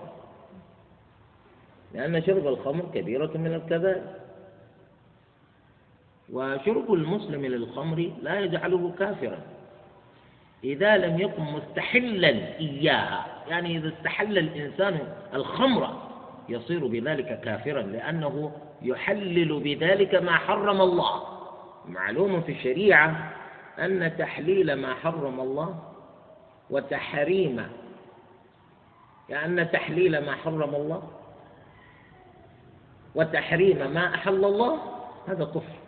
[1.94, 4.04] لأن شرب الخمر كبيرة من الكبائر.
[6.34, 9.40] وشرب المسلم للخمر لا يجعله كافرا.
[10.64, 12.30] إذا لم يكن مستحلا
[12.60, 15.00] إياها يعني إذا استحل الإنسان
[15.34, 16.02] الخمر
[16.50, 21.24] يصير بذلك كافرا لأنه يحلل بذلك ما حرم الله.
[21.88, 23.34] معلوم في الشريعة
[23.80, 25.80] أن تحليل ما حرم الله
[26.70, 27.68] وتحريم
[29.30, 31.12] يعني أن تحليل ما حرم الله
[33.16, 34.80] وتحريم ما أحل الله
[35.28, 35.80] هذا كفر.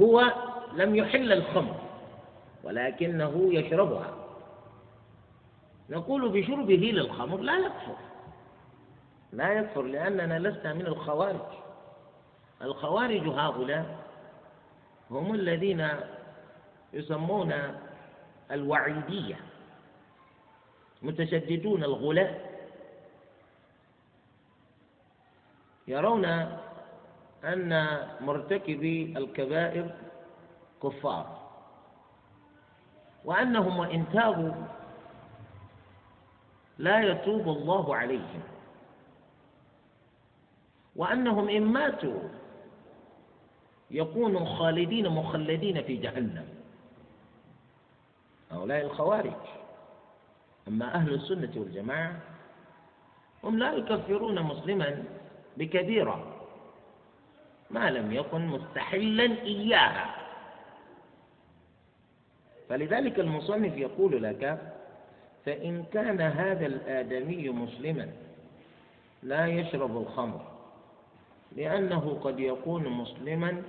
[0.00, 0.32] هو
[0.74, 1.76] لم يحل الخمر
[2.64, 4.14] ولكنه يشربها.
[5.90, 7.96] نقول بشربه للخمر لا يكفر.
[9.32, 11.52] لا يكفر لأننا لسنا من الخوارج.
[12.62, 13.96] الخوارج هؤلاء
[15.10, 15.88] هم الذين
[16.92, 17.52] يسمون
[18.50, 19.36] الوعيدية.
[21.02, 22.38] متشددون الغلاة.
[25.88, 26.24] يرون
[27.44, 27.70] أن
[28.20, 29.94] مرتكبي الكبائر
[30.82, 31.42] كفار.
[33.24, 34.52] وأنهم وإن تابوا
[36.78, 38.42] لا يتوب الله عليهم.
[40.96, 42.20] وأنهم إن ماتوا
[43.90, 46.48] يكونوا خالدين مخلدين في جهنم.
[48.50, 49.61] هؤلاء الخوارج.
[50.68, 52.16] أما أهل السنة والجماعة
[53.44, 55.04] هم لا يكفرون مسلما
[55.56, 56.26] بكبيرة
[57.70, 60.14] ما لم يكن مستحلا إياها.
[62.68, 64.72] فلذلك المصنف يقول لك
[65.46, 68.08] فإن كان هذا الآدمي مسلما
[69.22, 70.40] لا يشرب الخمر
[71.56, 73.62] لأنه قد يكون مسلما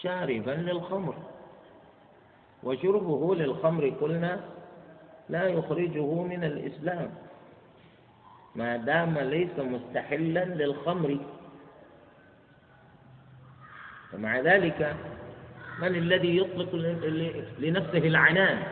[0.00, 1.14] شاربا للخمر.
[2.62, 4.40] وشربه للخمر قلنا
[5.30, 7.10] لا يخرجه من الإسلام.
[8.54, 11.18] ما دام ليس مستحلا للخمر.
[14.14, 14.96] ومع ذلك
[15.78, 16.74] من الذي يطلق
[17.58, 18.62] لنفسه العنان؟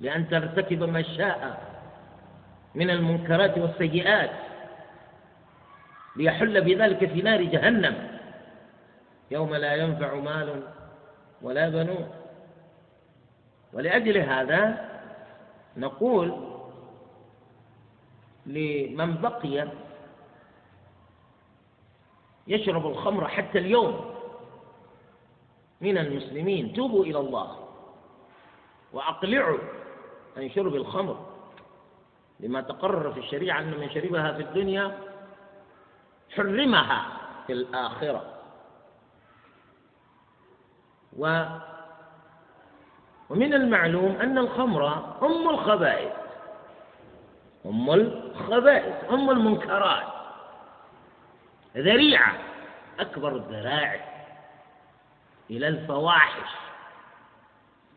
[0.00, 1.62] لأن ترتكب ما شاء
[2.74, 4.30] من المنكرات والسيئات
[6.16, 7.94] ليحل بذلك في نار جهنم.
[9.30, 10.62] يوم لا ينفع مال
[11.42, 12.25] ولا بنون.
[13.76, 14.90] ولأجل هذا
[15.76, 16.28] نقول
[18.46, 19.68] لمن بقي
[22.46, 24.14] يشرب الخمر حتى اليوم
[25.80, 27.68] من المسلمين توبوا إلى الله
[28.92, 29.58] وأقلعوا
[30.36, 31.26] عن شرب الخمر.
[32.40, 34.98] لما تقرر في الشريعة أن من شربها في الدنيا
[36.36, 37.06] حرمها
[37.46, 38.32] في الآخرة.
[41.18, 41.44] و
[43.30, 44.86] ومن المعلوم أن الخمر
[45.22, 46.12] أم الخبائث.
[47.66, 50.06] أم الخبائث أم المنكرات.
[51.76, 52.32] ذريعة
[53.00, 54.26] أكبر الذرائع
[55.50, 56.50] إلى الفواحش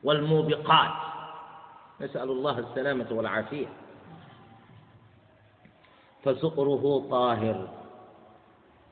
[0.04, 0.94] والموبقات.
[2.02, 3.68] نسأل الله السلامة والعافية.
[6.24, 7.68] فسؤره طاهر.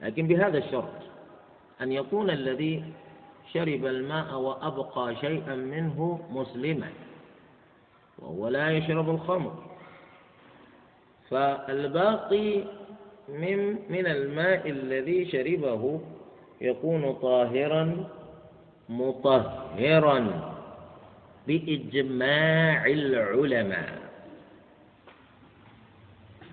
[0.01, 0.93] لكن بهذا الشرط
[1.81, 2.93] أن يكون الذي
[3.53, 6.89] شرب الماء وأبقى شيئا منه مسلما
[8.19, 9.53] وهو لا يشرب الخمر.
[11.29, 12.63] فالباقي
[13.29, 13.57] من
[13.89, 16.01] من الماء الذي شربه
[16.61, 18.07] يكون طاهرا
[18.89, 20.19] مطهرا
[21.47, 24.07] بإجماع العلماء.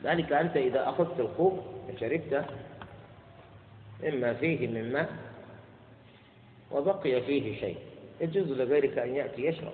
[0.04, 1.52] ذلك أنت إذا أخذت الخوف
[1.88, 2.44] وشربته
[4.08, 5.08] إما فيه من ماء
[6.74, 7.76] وبقي فيه شيء.
[8.20, 9.72] يجوز لغيرك أن يأتي يشرب.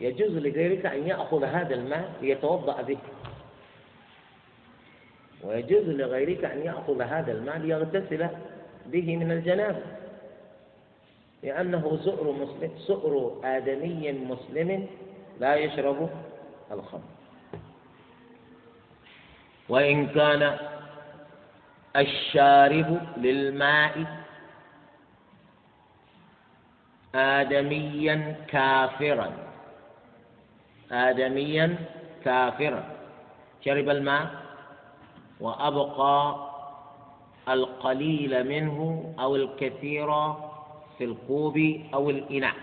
[0.00, 2.98] يجوز لغيرك أن يأخذ هذا الماء ليتوضأ به.
[5.44, 8.28] ويجوز لغيرك أن يأخذ هذا الماء ليغتسل
[8.86, 9.82] به من الجنابة.
[11.42, 14.86] لأنه سؤر مسلم سؤر آدمي مسلم
[15.40, 16.10] لا يشرب
[16.72, 17.10] الخمر.
[19.68, 20.58] وإن كان
[21.96, 24.25] الشارب للماء
[27.16, 29.32] آدميا كافرا.
[30.92, 31.76] آدميا
[32.24, 32.84] كافرا.
[33.64, 34.30] شرب الماء
[35.40, 36.36] وأبقى
[37.48, 38.78] القليل منه
[39.20, 40.06] أو الكثير
[40.98, 41.56] في الكوب
[41.94, 42.54] أو الإناء.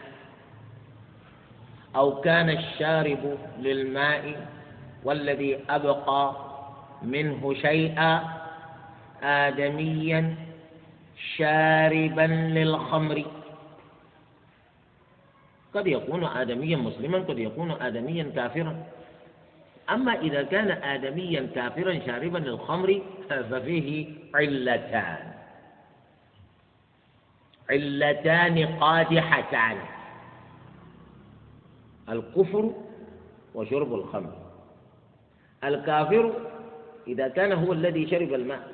[1.96, 4.48] أو كان الشارب للماء
[5.04, 6.36] والذي أبقى
[7.02, 8.24] منه شيئا
[9.24, 10.36] آدميا
[11.38, 12.28] شاربا
[12.58, 13.26] للخمر.
[15.74, 18.86] قد يكون آدميا مسلما قد يكون آدميا كافرا.
[19.90, 25.34] أما إذا كان آدميا كافرا شاربا للخمر ففيه علتان.
[27.70, 29.78] علتان قادحتان.
[32.10, 32.72] الكفر
[33.56, 34.34] وشرب الخمر.
[35.64, 36.34] الكافر
[37.08, 38.72] إذا كان هو الذي شرب الماء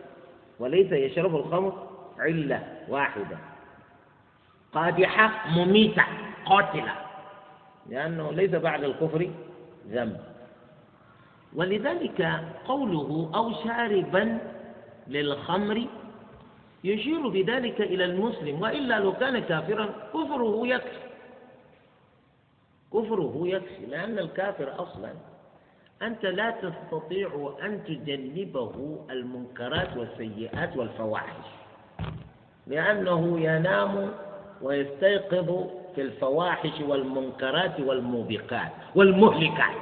[0.60, 1.88] وليس يشرب الخمر
[2.20, 3.38] علة واحدة.
[4.74, 6.04] قادحة مميتة.
[6.46, 6.96] قاتلة.
[7.90, 9.30] لأنه ليس بعد الكفر
[9.88, 10.20] ذنب.
[11.56, 12.22] ولذلك
[12.68, 14.40] قوله أو شاربا
[15.08, 15.86] للخمر
[16.84, 21.00] يشير بذلك إلى المسلم وإلا لو كان كافرا كفره يكفي.
[22.94, 25.12] كفره يكفي لأن الكافر أصلا
[26.02, 31.46] أنت لا تستطيع أن تجنبه المنكرات والسيئات والفواحش
[32.68, 34.12] لأنه ينام
[34.62, 39.78] ويستيقظ في الفواحش والمنكرات والموبقات والمهلكات.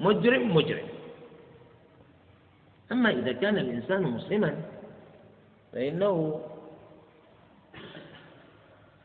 [0.00, 0.88] مجرم مجرم.
[2.92, 4.62] أما إذا كان الإنسان مسلما
[5.72, 6.40] فإنه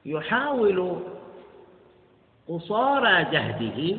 [0.06, 1.00] يحاول
[2.48, 3.98] قصارى جهده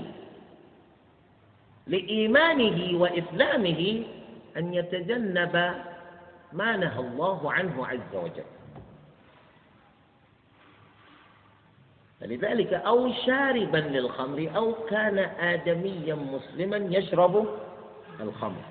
[1.87, 4.03] لإيمانه وإسلامه
[4.57, 5.55] أن يتجنب
[6.53, 8.55] ما نهى الله عنه عز وجل.
[12.27, 17.47] فلذلك أو شاربا للخمر أو كان آدميا مسلما يشرب
[18.20, 18.62] الخمر.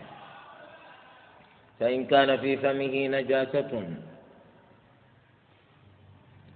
[1.79, 3.87] فإن كان في فمه نجاسة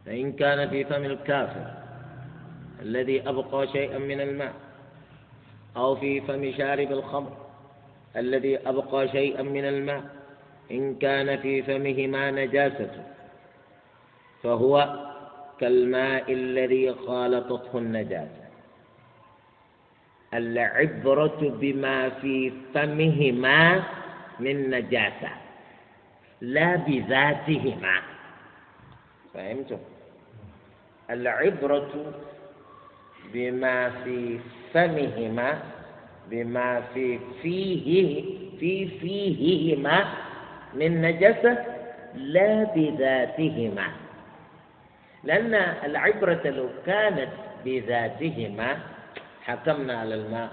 [0.05, 1.65] فإن كان في فم الكافر
[2.81, 4.53] الذي أبقى شيئا من الماء
[5.77, 7.37] أو في فم شارب الخمر
[8.15, 10.03] الذي أبقى شيئا من الماء
[10.71, 12.91] إن كان في فمهما نجاسة
[14.43, 15.08] فهو
[15.59, 18.45] كالماء الذي خالطته النجاسة
[20.33, 23.83] العبرة بما في فمهما
[24.39, 25.31] من نجاسة
[26.41, 27.95] لا بذاتهما.
[29.33, 29.77] فهمتم
[31.09, 32.13] العبرة
[33.33, 34.39] بما في
[34.73, 35.59] فمهما
[36.31, 38.23] بما في فيه
[38.59, 39.97] في فيهما
[40.73, 41.65] من نجسة
[42.15, 43.87] لا بذاتهما.
[45.23, 47.29] لأن العبرة لو كانت
[47.65, 48.77] بذاتهما
[49.41, 50.49] حكمنا على الماء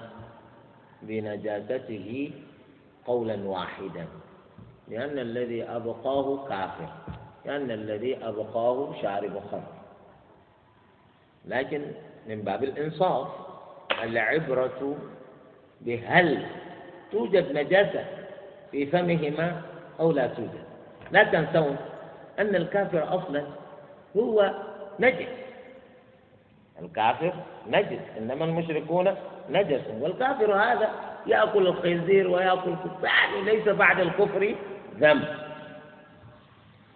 [1.02, 2.30] بنجاسته
[3.06, 4.06] قولا واحدا.
[4.88, 6.88] لأن الذي أبقاه كافر
[7.44, 9.72] لأن الذي أبقاه شارب خمر.
[11.46, 11.82] لكن
[12.28, 13.28] من باب الإنصاف
[14.02, 14.96] العبرة
[15.80, 16.46] بهل
[17.12, 18.04] توجد نجاسة
[18.72, 19.62] في فمهما
[20.00, 20.64] أو لا توجد.
[21.12, 21.76] لا تنسون
[22.38, 23.44] أن الكافر أصلا
[24.16, 24.54] هو
[25.00, 25.28] نجس.
[26.82, 27.32] الكافر
[27.68, 29.14] نجس إنما المشركون
[29.50, 29.80] نجس.
[30.00, 30.90] والكافر هذا
[31.26, 34.54] يأكل الخنزير ويأكل يعني ليس بعد الكفر
[34.98, 35.24] ذنب.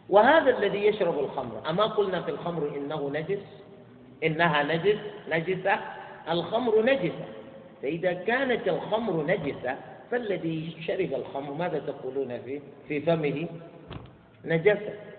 [0.09, 3.45] وهذا الذي يشرب الخمر أما قلنا في الخمر إنه نجس؟
[4.25, 4.99] إنها نجس
[5.29, 5.79] نجسة.
[6.31, 7.25] الخمر نجسة.
[7.83, 9.77] فإذا كانت الخمر نجسة
[10.11, 13.47] فالذي شرب الخمر ماذا تقولون فيه في فمه؟
[14.45, 15.10] نجسة.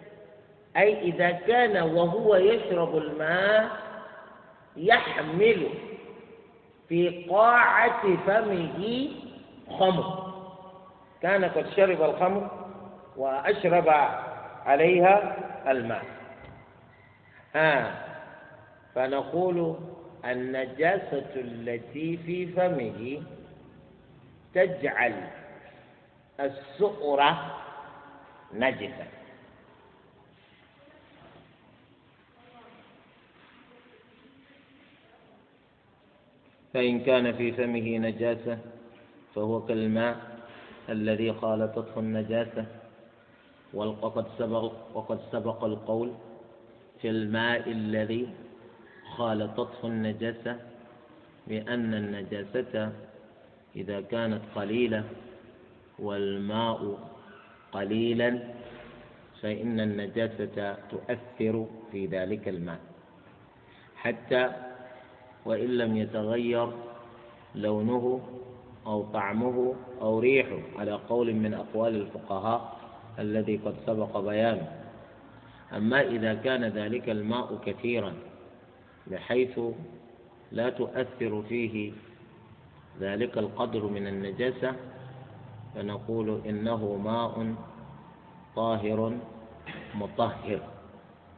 [0.78, 3.70] أي إذا كان وهو يشرب الماء
[4.78, 5.68] يحمل
[6.90, 9.10] في قاعة فمه
[9.80, 10.34] خمر.
[11.22, 12.50] كان قد شرب الخمر
[13.18, 13.90] وأشرب
[14.66, 15.38] عليها
[15.72, 16.06] الماء.
[17.56, 18.06] ها
[18.96, 19.76] فنقول
[20.26, 23.24] النجاسة التي في فمه
[24.54, 25.14] تجعل
[26.40, 27.34] السؤر
[28.54, 29.21] نجسا.
[36.74, 38.58] فإن كان في فمه نجاسة
[39.36, 40.18] فهو كالماء
[40.90, 42.66] الذي خالطته النجاسة
[43.74, 46.12] وقد سبق وقد سبق القول
[47.02, 48.30] في الماء الذي
[49.16, 50.60] خالطته النجاسة
[51.48, 52.92] بأن النجاسة
[53.76, 55.04] إذا كانت قليلة
[56.00, 56.98] والماء
[57.72, 58.40] قليلا
[59.42, 62.80] فإن النجاسة تؤثر في ذلك الماء.
[63.96, 64.71] حتى
[65.46, 66.70] وإن لم يتغير
[67.56, 68.22] لونه
[68.88, 72.78] أو طعمه أو ريحه على قول من أقوال الفقهاء
[73.20, 74.72] الذي قد سبق بيانه
[75.74, 78.14] أما إذا كان ذلك الماء كثيرا
[79.08, 79.60] بحيث
[80.52, 81.92] لا تؤثر فيه
[83.00, 84.76] ذلك القدر من النجاسة
[85.76, 87.56] فنقول إنه ماء
[88.56, 89.18] طاهر
[89.96, 90.60] مطهر.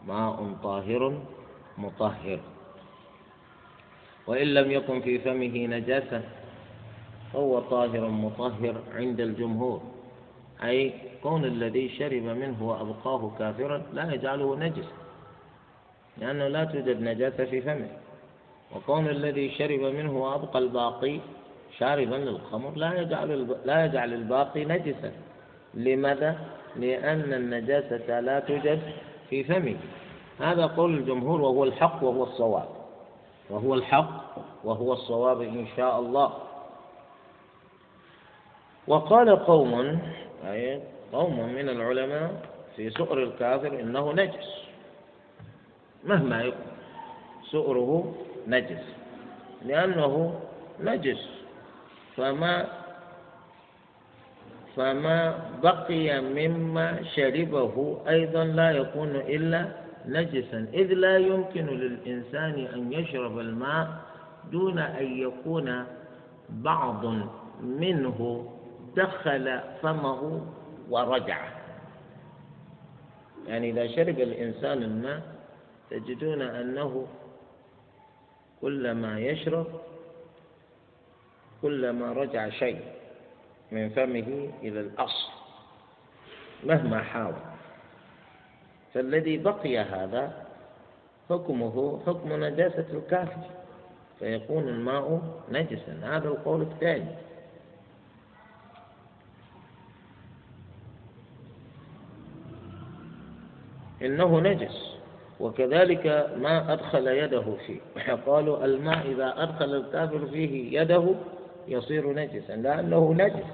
[0.08, 1.22] ماء طاهر
[1.78, 2.40] مطهر.
[4.28, 6.22] وإن لم يكن في فمه نجاسة
[7.34, 9.82] فهو طاهر مطهر عند الجمهور.
[10.64, 10.94] أي
[11.24, 14.96] كون الذي شرب منه وأبقاه كافرا لا يجعله نجسا
[16.18, 17.90] لأنه لا توجد نجاسة في فمه.
[18.76, 21.20] وكون الذي شرب منه وأبقى الباقي
[21.78, 25.12] شاربا للخمر لا يجعل لا يجعل الباقي نجسا.
[25.74, 26.38] لماذا؟
[26.76, 28.80] لأن النجاسة لا توجد
[29.30, 29.76] في فمه.
[30.40, 32.83] هذا قول الجمهور وهو الحق وهو الصواب.
[33.50, 36.34] وهو الحق وهو الصواب إن شاء الله.
[38.88, 40.00] وقال قوم
[40.46, 40.82] أي
[41.14, 44.64] قوم من العلماء في سؤر الكافر إنه نجس.
[46.04, 46.70] مهما يكن
[47.52, 48.16] سؤره
[48.48, 48.84] نجس
[49.66, 50.40] لأنه
[50.80, 51.30] نجس.
[52.18, 52.68] فما
[54.76, 60.68] فما بقي مما شربه أيضا لا يكون إلا نجسا.
[60.74, 63.88] إذ لا يمكن للإنسان أن يشرب الماء
[64.52, 65.86] دون أن يكون
[66.50, 67.06] بعض
[67.62, 68.50] منه
[68.96, 70.42] دخل فمه
[70.90, 71.50] ورجع.
[73.48, 75.22] يعني إذا شرب الإنسان الماء
[75.90, 77.08] تجدون أنه
[78.62, 79.68] كلما يشرب
[81.62, 82.82] كلما رجع شيء
[83.72, 85.32] من فمه إلى الأصل
[86.64, 87.53] مهما حاول.
[88.94, 90.34] فالذي بقي هذا
[91.30, 93.42] حكمه حكم نجاسة الكافر.
[94.20, 95.22] فيكون الماء
[95.52, 96.00] نجسا.
[96.04, 97.06] هذا القول الثاني.
[104.02, 104.94] إنه نجس.
[105.40, 107.80] وكذلك ما أدخل يده فيه.
[108.28, 111.16] قالوا الماء إذا أدخل الكافر فيه يده
[111.68, 112.54] يصير نجسا.
[112.54, 113.46] لأنه نجس.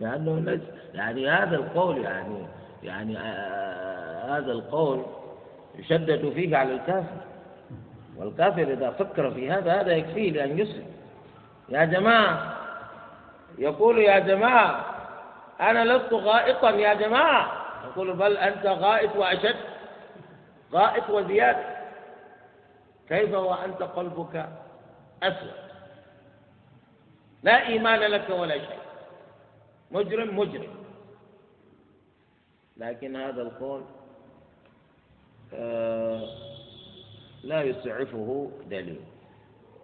[0.00, 0.66] لأنه نجس.
[0.94, 2.46] يعني هذا القول يعني
[2.82, 3.91] يعني آه
[4.22, 5.04] هذا القول
[5.78, 7.16] يشدد فيه على الكافر.
[8.16, 10.86] والكافر إذا فكر في هذا هذا يكفيه لأن يسلم.
[11.68, 12.56] يا جماعة
[13.58, 14.84] يقول يا جماعة
[15.60, 17.52] أنا لست غائطا يا جماعة.
[17.84, 19.56] يقول بل أنت غائط وأشد
[20.72, 21.66] غائط وزيادة.
[23.08, 24.48] كيف وأنت قلبك
[25.22, 25.50] أسود؟
[27.42, 28.78] لا إيمان لك ولا شيء.
[29.90, 30.74] مجرم مجرم.
[32.76, 33.82] لكن هذا القول
[37.44, 39.00] لا يسعفه دليل.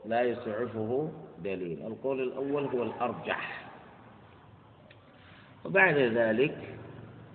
[0.05, 1.87] لا يسعفه دليل.
[1.87, 3.69] القول الأول هو الأرجح.
[5.65, 6.57] وبعد ذلك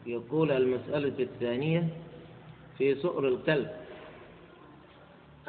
[0.05, 1.87] يقول المسألة الثانية
[2.77, 3.69] في سؤر الكلب.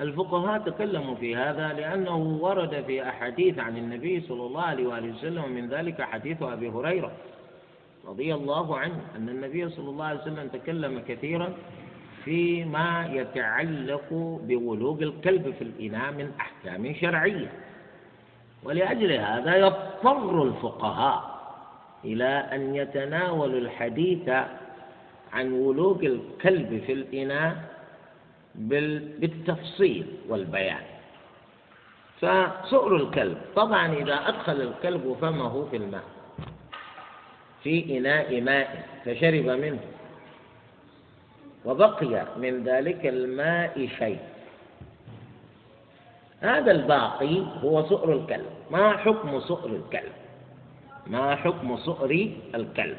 [0.00, 5.52] الفقهاء تكلموا في هذا لأنه ورد في أحاديث عن النبي صلى الله عليه وآله وسلم
[5.52, 7.12] من ذلك حديث أبي هريرة
[8.06, 11.52] رضي الله عنه أن النبي صلى الله عليه وسلم تكلم كثيرا
[12.24, 14.08] فيما يتعلق
[14.42, 17.52] بولوغ الكلب في الإناء من أحكام شرعية.
[18.64, 21.34] ولأجل هذا يضطر الفقهاء
[22.04, 24.28] إلى أن يتناولوا الحديث
[25.32, 27.56] عن ولوغ الكلب في الإناء
[28.54, 30.82] بالتفصيل والبيان.
[32.20, 36.04] فسؤر الكلب طبعا إذا أدخل الكلب فمه في الماء
[37.62, 39.80] في إناء ماء فشرب منه.
[41.64, 44.18] وبقي من ذلك الماء شيء.
[46.40, 48.46] هذا الباقي هو سؤر الكلب.
[48.70, 50.12] ما حكم سؤر الكلب؟
[51.06, 52.96] ما حكم سؤر الكلب؟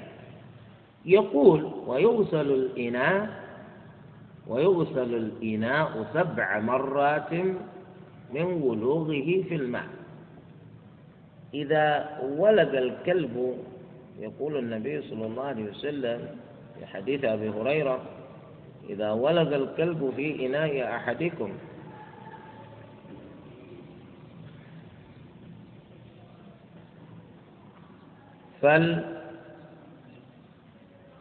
[1.06, 3.30] يقول ويغسل الإناء
[4.48, 7.34] ويغسل الإناء سبع مرات
[8.34, 9.88] من ولوغه في الماء.
[11.54, 13.58] إذا ولد الكلب
[14.20, 16.20] يقول النبي صلى الله عليه وسلم
[16.80, 18.00] في حديث أبي هريرة
[18.90, 21.58] إذا ولد الكلب في إناء أحدكم.
[28.62, 29.16] فل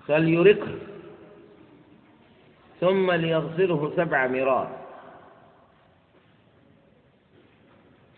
[0.07, 0.79] فليرقه
[2.81, 4.69] ثم ليغسله سبع مرات.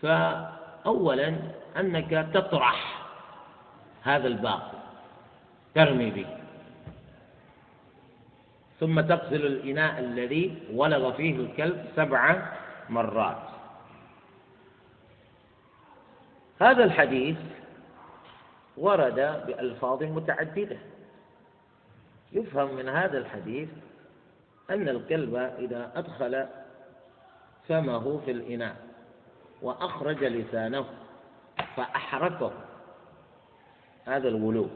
[0.01, 1.35] فأولا
[1.77, 3.07] أنك تطرح
[4.03, 4.77] هذا الباقي.
[5.75, 6.36] ترمي به.
[8.79, 12.51] ثم تغسل الإناء الذي ولغ فيه الكلب سبع
[12.89, 13.37] مرات.
[16.61, 17.37] هذا الحديث
[18.77, 20.77] ورد بألفاظ متعددة.
[22.33, 23.69] يفهم من هذا الحديث
[24.69, 26.45] أن الكلب إذا أدخل
[27.67, 28.75] فمه في الإناء
[29.61, 30.85] وأخرج لسانه
[31.75, 32.51] فأحركه
[34.05, 34.67] هذا الولوغ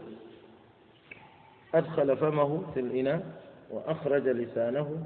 [1.74, 3.42] أدخل فمه في الإناء
[3.72, 5.04] وأخرج لسانه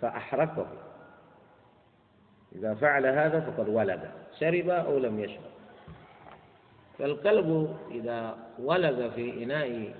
[0.00, 0.66] فأحركه
[2.54, 4.10] إذا فعل هذا فقد ولد.
[4.40, 5.50] شرب أو لم يشرب.
[6.98, 9.94] فالكلب إذا ولد في إناء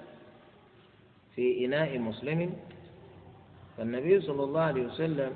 [1.34, 2.56] في إناء مسلم
[3.76, 5.32] فالنبي صلى الله عليه وسلم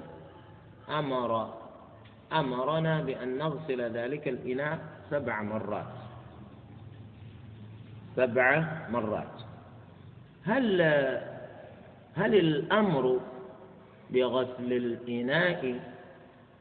[0.88, 1.54] أمر
[2.32, 4.78] أمرنا بأن نغسل ذلك الإناء
[5.10, 5.92] سبع مرات.
[8.16, 9.36] سبع مرات.
[10.44, 10.80] هل
[12.20, 13.20] هل الأمر
[14.10, 15.80] بغسل الإناء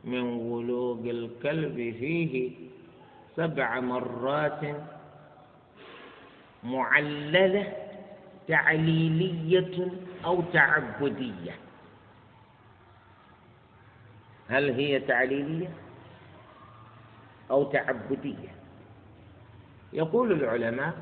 [0.03, 2.51] من ولوغ الكلب فيه
[3.35, 4.61] سبع مرات
[6.63, 7.73] معللة
[8.47, 9.91] تعليلية
[10.25, 11.55] أو تعبدية؟
[14.49, 15.69] هل هي تعليلية
[17.51, 18.49] أو تعبدية؟
[19.93, 20.93] يقول العلماء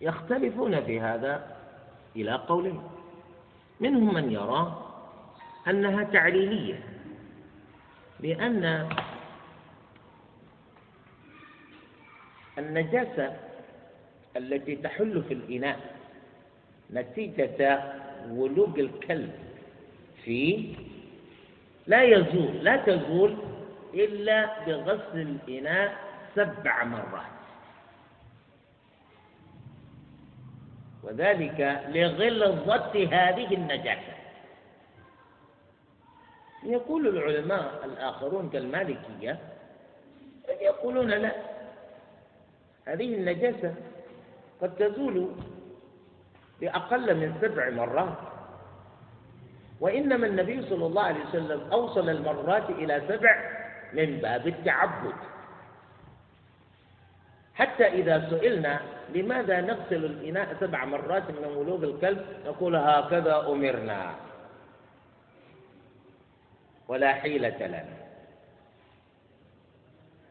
[0.00, 1.55] يختلفون في هذا
[2.16, 2.82] إلى قولين
[3.80, 4.82] منهم من يرى
[5.68, 6.80] أنها تعليلية
[8.20, 8.88] لأن
[12.58, 13.36] النجاسة
[14.36, 15.96] التي تحل في الإناء
[16.92, 17.92] نتيجة
[18.30, 19.32] ولوغ الكلب
[20.24, 20.74] فيه
[21.86, 23.36] لا يزول لا تزول
[23.94, 25.96] إلا بغسل الإناء
[26.34, 27.35] سبع مرات.
[31.06, 34.16] وذلك لغلظة هذه النجاسة.
[36.62, 39.38] يقول العلماء الآخرون كالمالكية
[40.60, 41.32] يقولون لا
[42.86, 43.74] هذه النجاسة
[44.62, 45.30] قد تزول
[46.60, 48.18] بأقل من سبع مرات
[49.80, 53.50] وإنما النبي صلى الله عليه وسلم أوصل المرات إلى سبع
[53.92, 55.14] من باب التعبد.
[57.56, 58.80] حتى إذا سئلنا
[59.14, 64.14] لماذا نغسل الإناء سبع مرات من ولوغ الكلب؟ نقول هكذا أمرنا.
[66.88, 67.96] ولا حيلة لنا.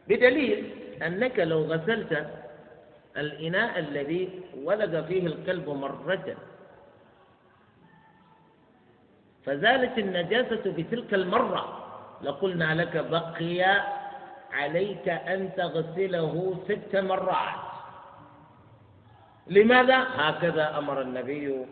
[0.07, 0.59] بدليل
[1.01, 2.30] أنك لو غسلت
[3.17, 6.38] الإناء الذي ولد فيه الكلب مرة.
[9.45, 11.82] فزالت النجاسة بتلك المرة.
[12.21, 13.61] لقلنا لك بقي
[14.60, 16.34] عليك أن تغسله
[16.68, 17.56] ست مرات
[19.47, 21.66] لماذا؟ هكذا أمر النبي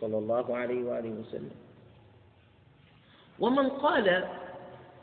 [0.00, 1.50] صلى الله عليه وآله وسلم
[3.38, 4.24] ومن قال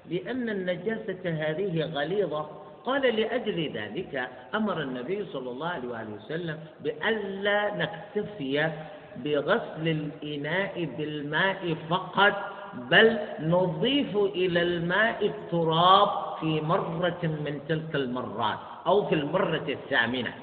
[0.06, 2.50] بأن النجاسة هذه غليظة
[2.86, 8.72] قال لأجل ذلك أمر النبي صلى الله عليه وآله وسلم بألا نكتفي
[9.18, 12.34] بغسل الإناء بالماء فقط
[12.74, 20.34] بل نضيف إلى الماء التراب في مرة من تلك المرات أو في المرة الثامنة.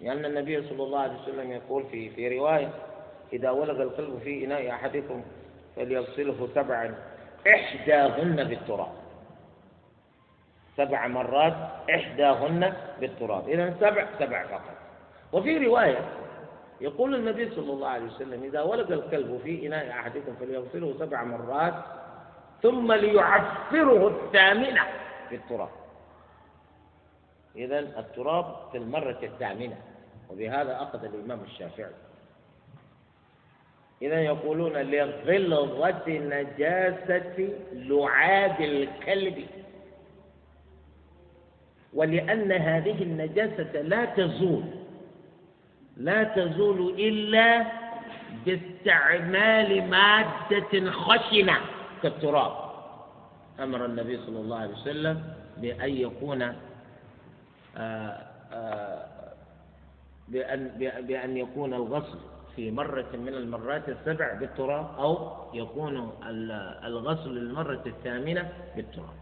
[0.00, 2.70] لأن النبي صلى الله عليه وسلم يقول في في رواية
[3.32, 5.22] إذا ولد القلب في إناء أحدكم
[5.76, 6.94] فليغسله سبعا
[7.46, 8.92] إحداهن بالتراب.
[10.76, 11.56] سبع مرات
[11.94, 13.48] إحداهن بالتراب.
[13.48, 14.74] إذا سبع سبع فقط.
[15.32, 16.08] وفي رواية
[16.80, 21.74] يقول النبي صلى الله عليه وسلم إذا ولد الكلب في إناء أحدكم فليغسله سبع مرات
[22.62, 24.82] ثم ليعفره الثامنة
[25.30, 25.68] بالتراب
[27.56, 29.76] إذا التراب في المرة الثامنة
[30.30, 31.92] وبهذا أخذ الإمام الشافعي.
[34.02, 39.46] إذا يقولون لغلظة نجاسة لعاب الكلب
[41.94, 44.64] ولأن هذه النجاسة لا تزول
[45.96, 47.66] لا تزول إلا
[48.46, 51.58] باستعمال مادة خشنة.
[52.02, 52.52] كالتراب
[53.60, 56.42] أمر النبي صلى الله عليه وسلم بأن يكون
[57.76, 58.22] آه،
[58.52, 59.06] آه،
[60.28, 60.68] بأن
[61.06, 62.18] بأن يكون الغسل
[62.56, 66.12] في مرة من المرات السبع بالتراب أو يكون
[66.84, 69.18] الغسل للمرة الثامنة بالتراب.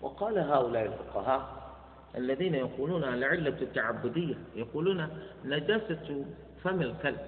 [0.00, 1.68] وقال هؤلاء الفقهاء
[2.16, 5.08] الذين يقولون العلة التعبدية يقولون
[5.44, 6.24] نجاسة
[6.64, 7.20] فم الكلب.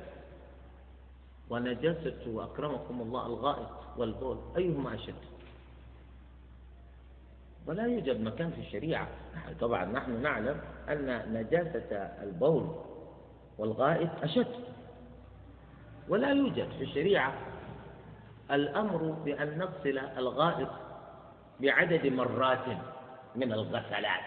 [1.50, 5.14] ونجاسة أكرمكم الله الغائط والبول أيهما أشد؟
[7.66, 9.08] ولا يوجد مكان في الشريعة.
[9.60, 12.74] طبعا نحن نعلم أن نجاسة البول
[13.58, 14.54] والغائط أشد.
[16.08, 17.34] ولا يوجد في الشريعة
[18.50, 20.68] الأمر بأن نغسل الغائط
[21.60, 22.66] بعدد مرات
[23.36, 24.24] من الغسلات.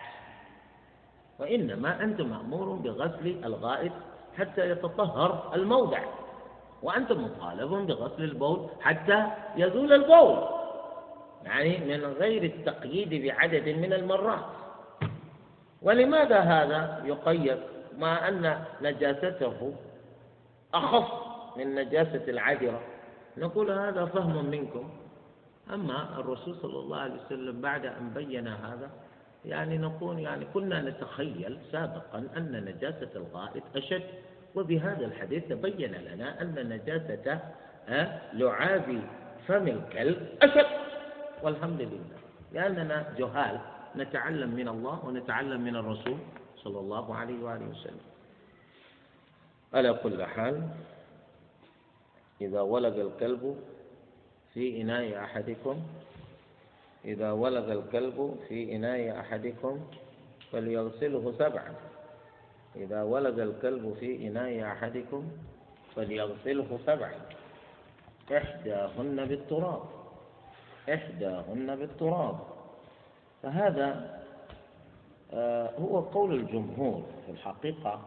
[1.39, 3.91] وإنما أنت مأمور بغسل الغائط
[4.37, 6.03] حتى يتطهر الموضع.
[6.83, 9.27] وأنت مطالب بغسل البول حتى
[9.57, 10.37] يزول البول
[11.43, 14.45] يعني من غير التقييد بعدد من المرات.
[15.81, 17.57] ولماذا هذا يقيد
[17.97, 19.73] مع أن نجاسته
[20.73, 21.07] أخف
[21.57, 22.81] من نجاسة العذرة؟
[23.37, 24.89] نقول هذا فهم منكم.
[25.73, 28.89] أما الرسول صلى الله عليه وسلم بعد أن بين هذا
[29.45, 34.03] يعني نقول يعني كنا نتخيل سابقا أن نجاسة الغائط أشد.
[34.55, 37.39] وبهذا الحديث تبين لنا أن نجاسة
[38.33, 39.01] لعاب
[39.47, 40.65] فم الكلب أشد
[41.43, 42.17] والحمد لله.
[42.53, 43.59] لأننا جهال
[43.95, 46.17] نتعلم من الله ونتعلم من الرسول
[46.57, 48.05] صلى الله عليه وآله وسلم.
[49.73, 50.69] على كل حال
[52.41, 53.57] إذا ولد الكلب
[54.53, 55.83] في إناء أحدكم
[57.05, 59.85] إذا ولد الكلب في إناء أحدكم
[60.51, 61.73] فليغسله سبعا.
[62.75, 65.23] إذا ولد الكلب في إناء أحدكم
[65.95, 67.11] فليغسله سبعا.
[68.37, 69.81] إحداهن بالتراب.
[70.93, 72.39] إحداهن بالتراب.
[73.43, 74.19] فهذا
[75.33, 78.01] آه، هو قول الجمهور في الحقيقة.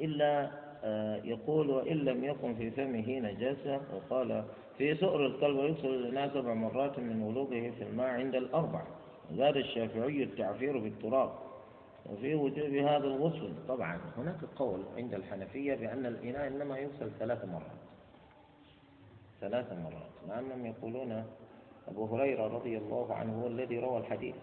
[0.00, 0.50] إلا
[0.84, 4.44] آه، يقول وإن لم يكن في فمه نجاسة وقال
[4.78, 8.82] في سؤر الكلب يغسل الإناء سبع مرات من ولوغه في الماء عند الأربع.
[9.32, 11.30] زاد الشافعي التعفير بالتراب.
[12.06, 13.52] وفي وجوب هذا الغسل.
[13.68, 17.80] طبعا هناك قول عند الحنفية بأن الإناء إنما يغسل ثلاث مرات.
[19.40, 21.24] ثلاث مرات لأنهم يقولون
[21.88, 24.34] أبو هريرة رضي الله عنه هو الذي روى الحديث.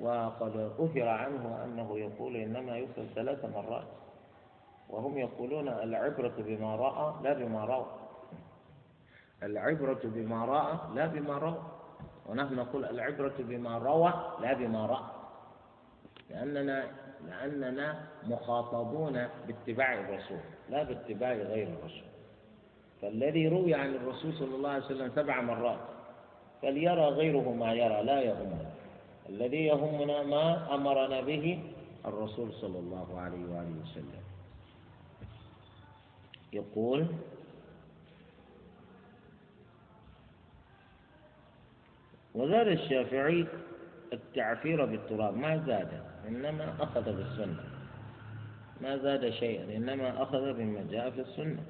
[0.00, 3.86] وقد أثر عنه أنه يقول إنما يغسل ثلاث مرات.
[4.88, 7.86] وهم يقولون العبرة بما رأى لا بما روى.
[9.42, 11.62] العبرة بما رأى لا بما روى.
[12.26, 15.13] ونحن نقول العبرة بما روى لا بما رأى.
[16.30, 16.90] لأننا
[17.26, 22.08] لأننا مخاطبون باتباع الرسول لا باتباع غير الرسول.
[23.02, 25.80] فالذي روي عن الرسول صلى الله عليه وسلم سبع مرات
[26.62, 28.70] فليرى غيره ما يرى لا يهمنا.
[29.28, 31.64] الذي يهمنا ما أمرنا به
[32.06, 34.22] الرسول صلى الله عليه وآله وسلم.
[36.52, 37.06] يقول
[42.34, 43.46] وزاد الشافعي
[44.12, 47.64] التعفير بالتراب ما زاد؟ إنما أخذ بالسنة.
[48.80, 51.62] ما زاد شيئا إنما أخذ بما جاء في السنة.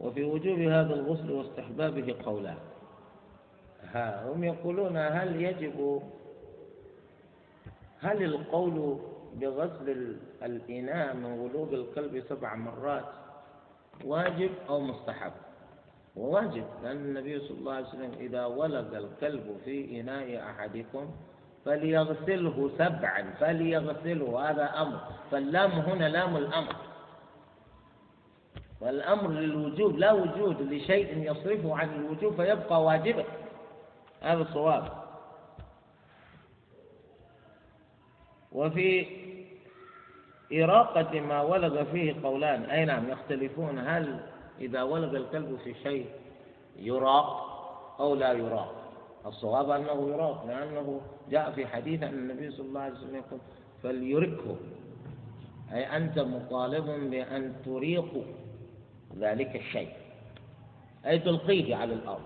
[0.00, 2.56] وفي وجوب هذا الغسل واستحبابه قولان
[3.92, 6.02] ها هم يقولون هل يجب
[8.00, 8.98] هل القول
[9.36, 13.04] بغسل الإناء من ولوغ القلب سبع مرات
[14.04, 15.32] واجب أو مستحب؟
[16.16, 21.10] وواجب لأن النبي صلى الله عليه وسلم إذا ولد الكلب في إناء أحدكم
[21.64, 25.00] فليغسله سبعا فليغسله هذا أمر.
[25.30, 26.76] فاللام هنا لام الأمر.
[28.80, 33.24] والأمر للوجوب لا وجود لشيء يصرفه عن الوجوب فيبقى واجبا.
[34.20, 34.92] هذا الصواب.
[38.52, 39.06] وفي
[40.52, 42.64] إراقة ما ولد فيه قولان.
[42.64, 43.78] أي نعم يختلفون.
[43.78, 44.20] هل
[44.60, 46.06] إذا ولد الكلب في شيء
[46.76, 47.50] يراق
[48.00, 48.79] أو لا يراق؟
[49.26, 51.00] الصواب أنه يراق لأنه
[51.30, 53.40] جاء في حديث أن النبي صلى الله عليه وسلم يقول
[53.82, 54.56] فليركه
[55.72, 58.24] أي أنت مطالب بأن تريق
[59.18, 59.92] ذلك الشيء.
[61.06, 62.24] أي تلقيه على الأرض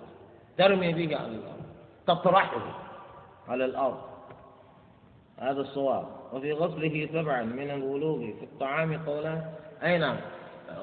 [0.59, 1.63] ترمي به على الأرض
[2.07, 2.79] تطرحه
[3.49, 4.01] على الأرض.
[5.39, 6.07] هذا الصواب.
[6.33, 10.17] وفي غسله سبعا من الولوغ في الطعام قولان أي نعم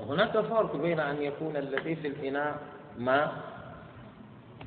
[0.09, 2.59] هناك فرق بين أن يكون الذي في الإناء
[2.97, 3.34] ماء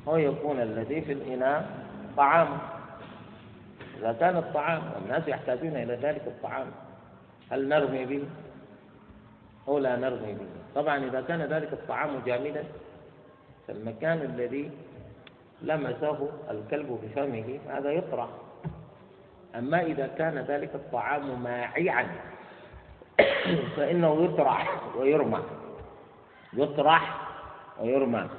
[0.07, 1.69] أو يكون الذي في الإناء
[2.17, 2.47] طعام.
[3.99, 6.67] إذا كان الطعام والناس يحتاجون إلى ذلك الطعام.
[7.51, 8.23] هل نرمي به؟
[9.67, 10.47] أو لا نرمي به.
[10.75, 12.63] طبعا إذا كان ذلك الطعام جامدا
[13.67, 14.71] فالمكان الذي
[15.61, 18.27] لمسه الكلب بفمه هذا يطرح
[19.55, 22.07] أما إذا كان ذلك الطعام ماعيا
[23.77, 25.39] فإنه يطرح ويرمى.
[26.53, 27.27] يطرح
[27.79, 28.29] ويرمى.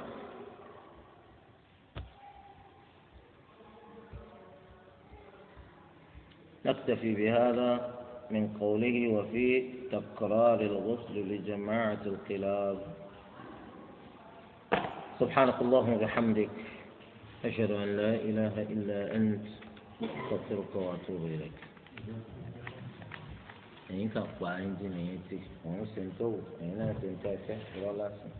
[6.67, 7.71] نكتفي بهذا
[8.31, 12.77] من قوله وفي تكرار الغسل لجماعة الكلاب
[15.19, 16.49] سبحانك اللهم وبحمدك
[17.45, 19.45] أشهد أن لا إله إلا أنت
[20.03, 21.57] أستغفرك وأتوب إليك
[23.93, 27.15] ẹ̀yin kan pa ẹ́ńjìnì yẹn tì òun ṣe ń tó wù ẹ̀yin náà ṣe ń
[27.23, 28.31] tẹ́ ẹ̀fẹ́ ìrọ́lá sí i.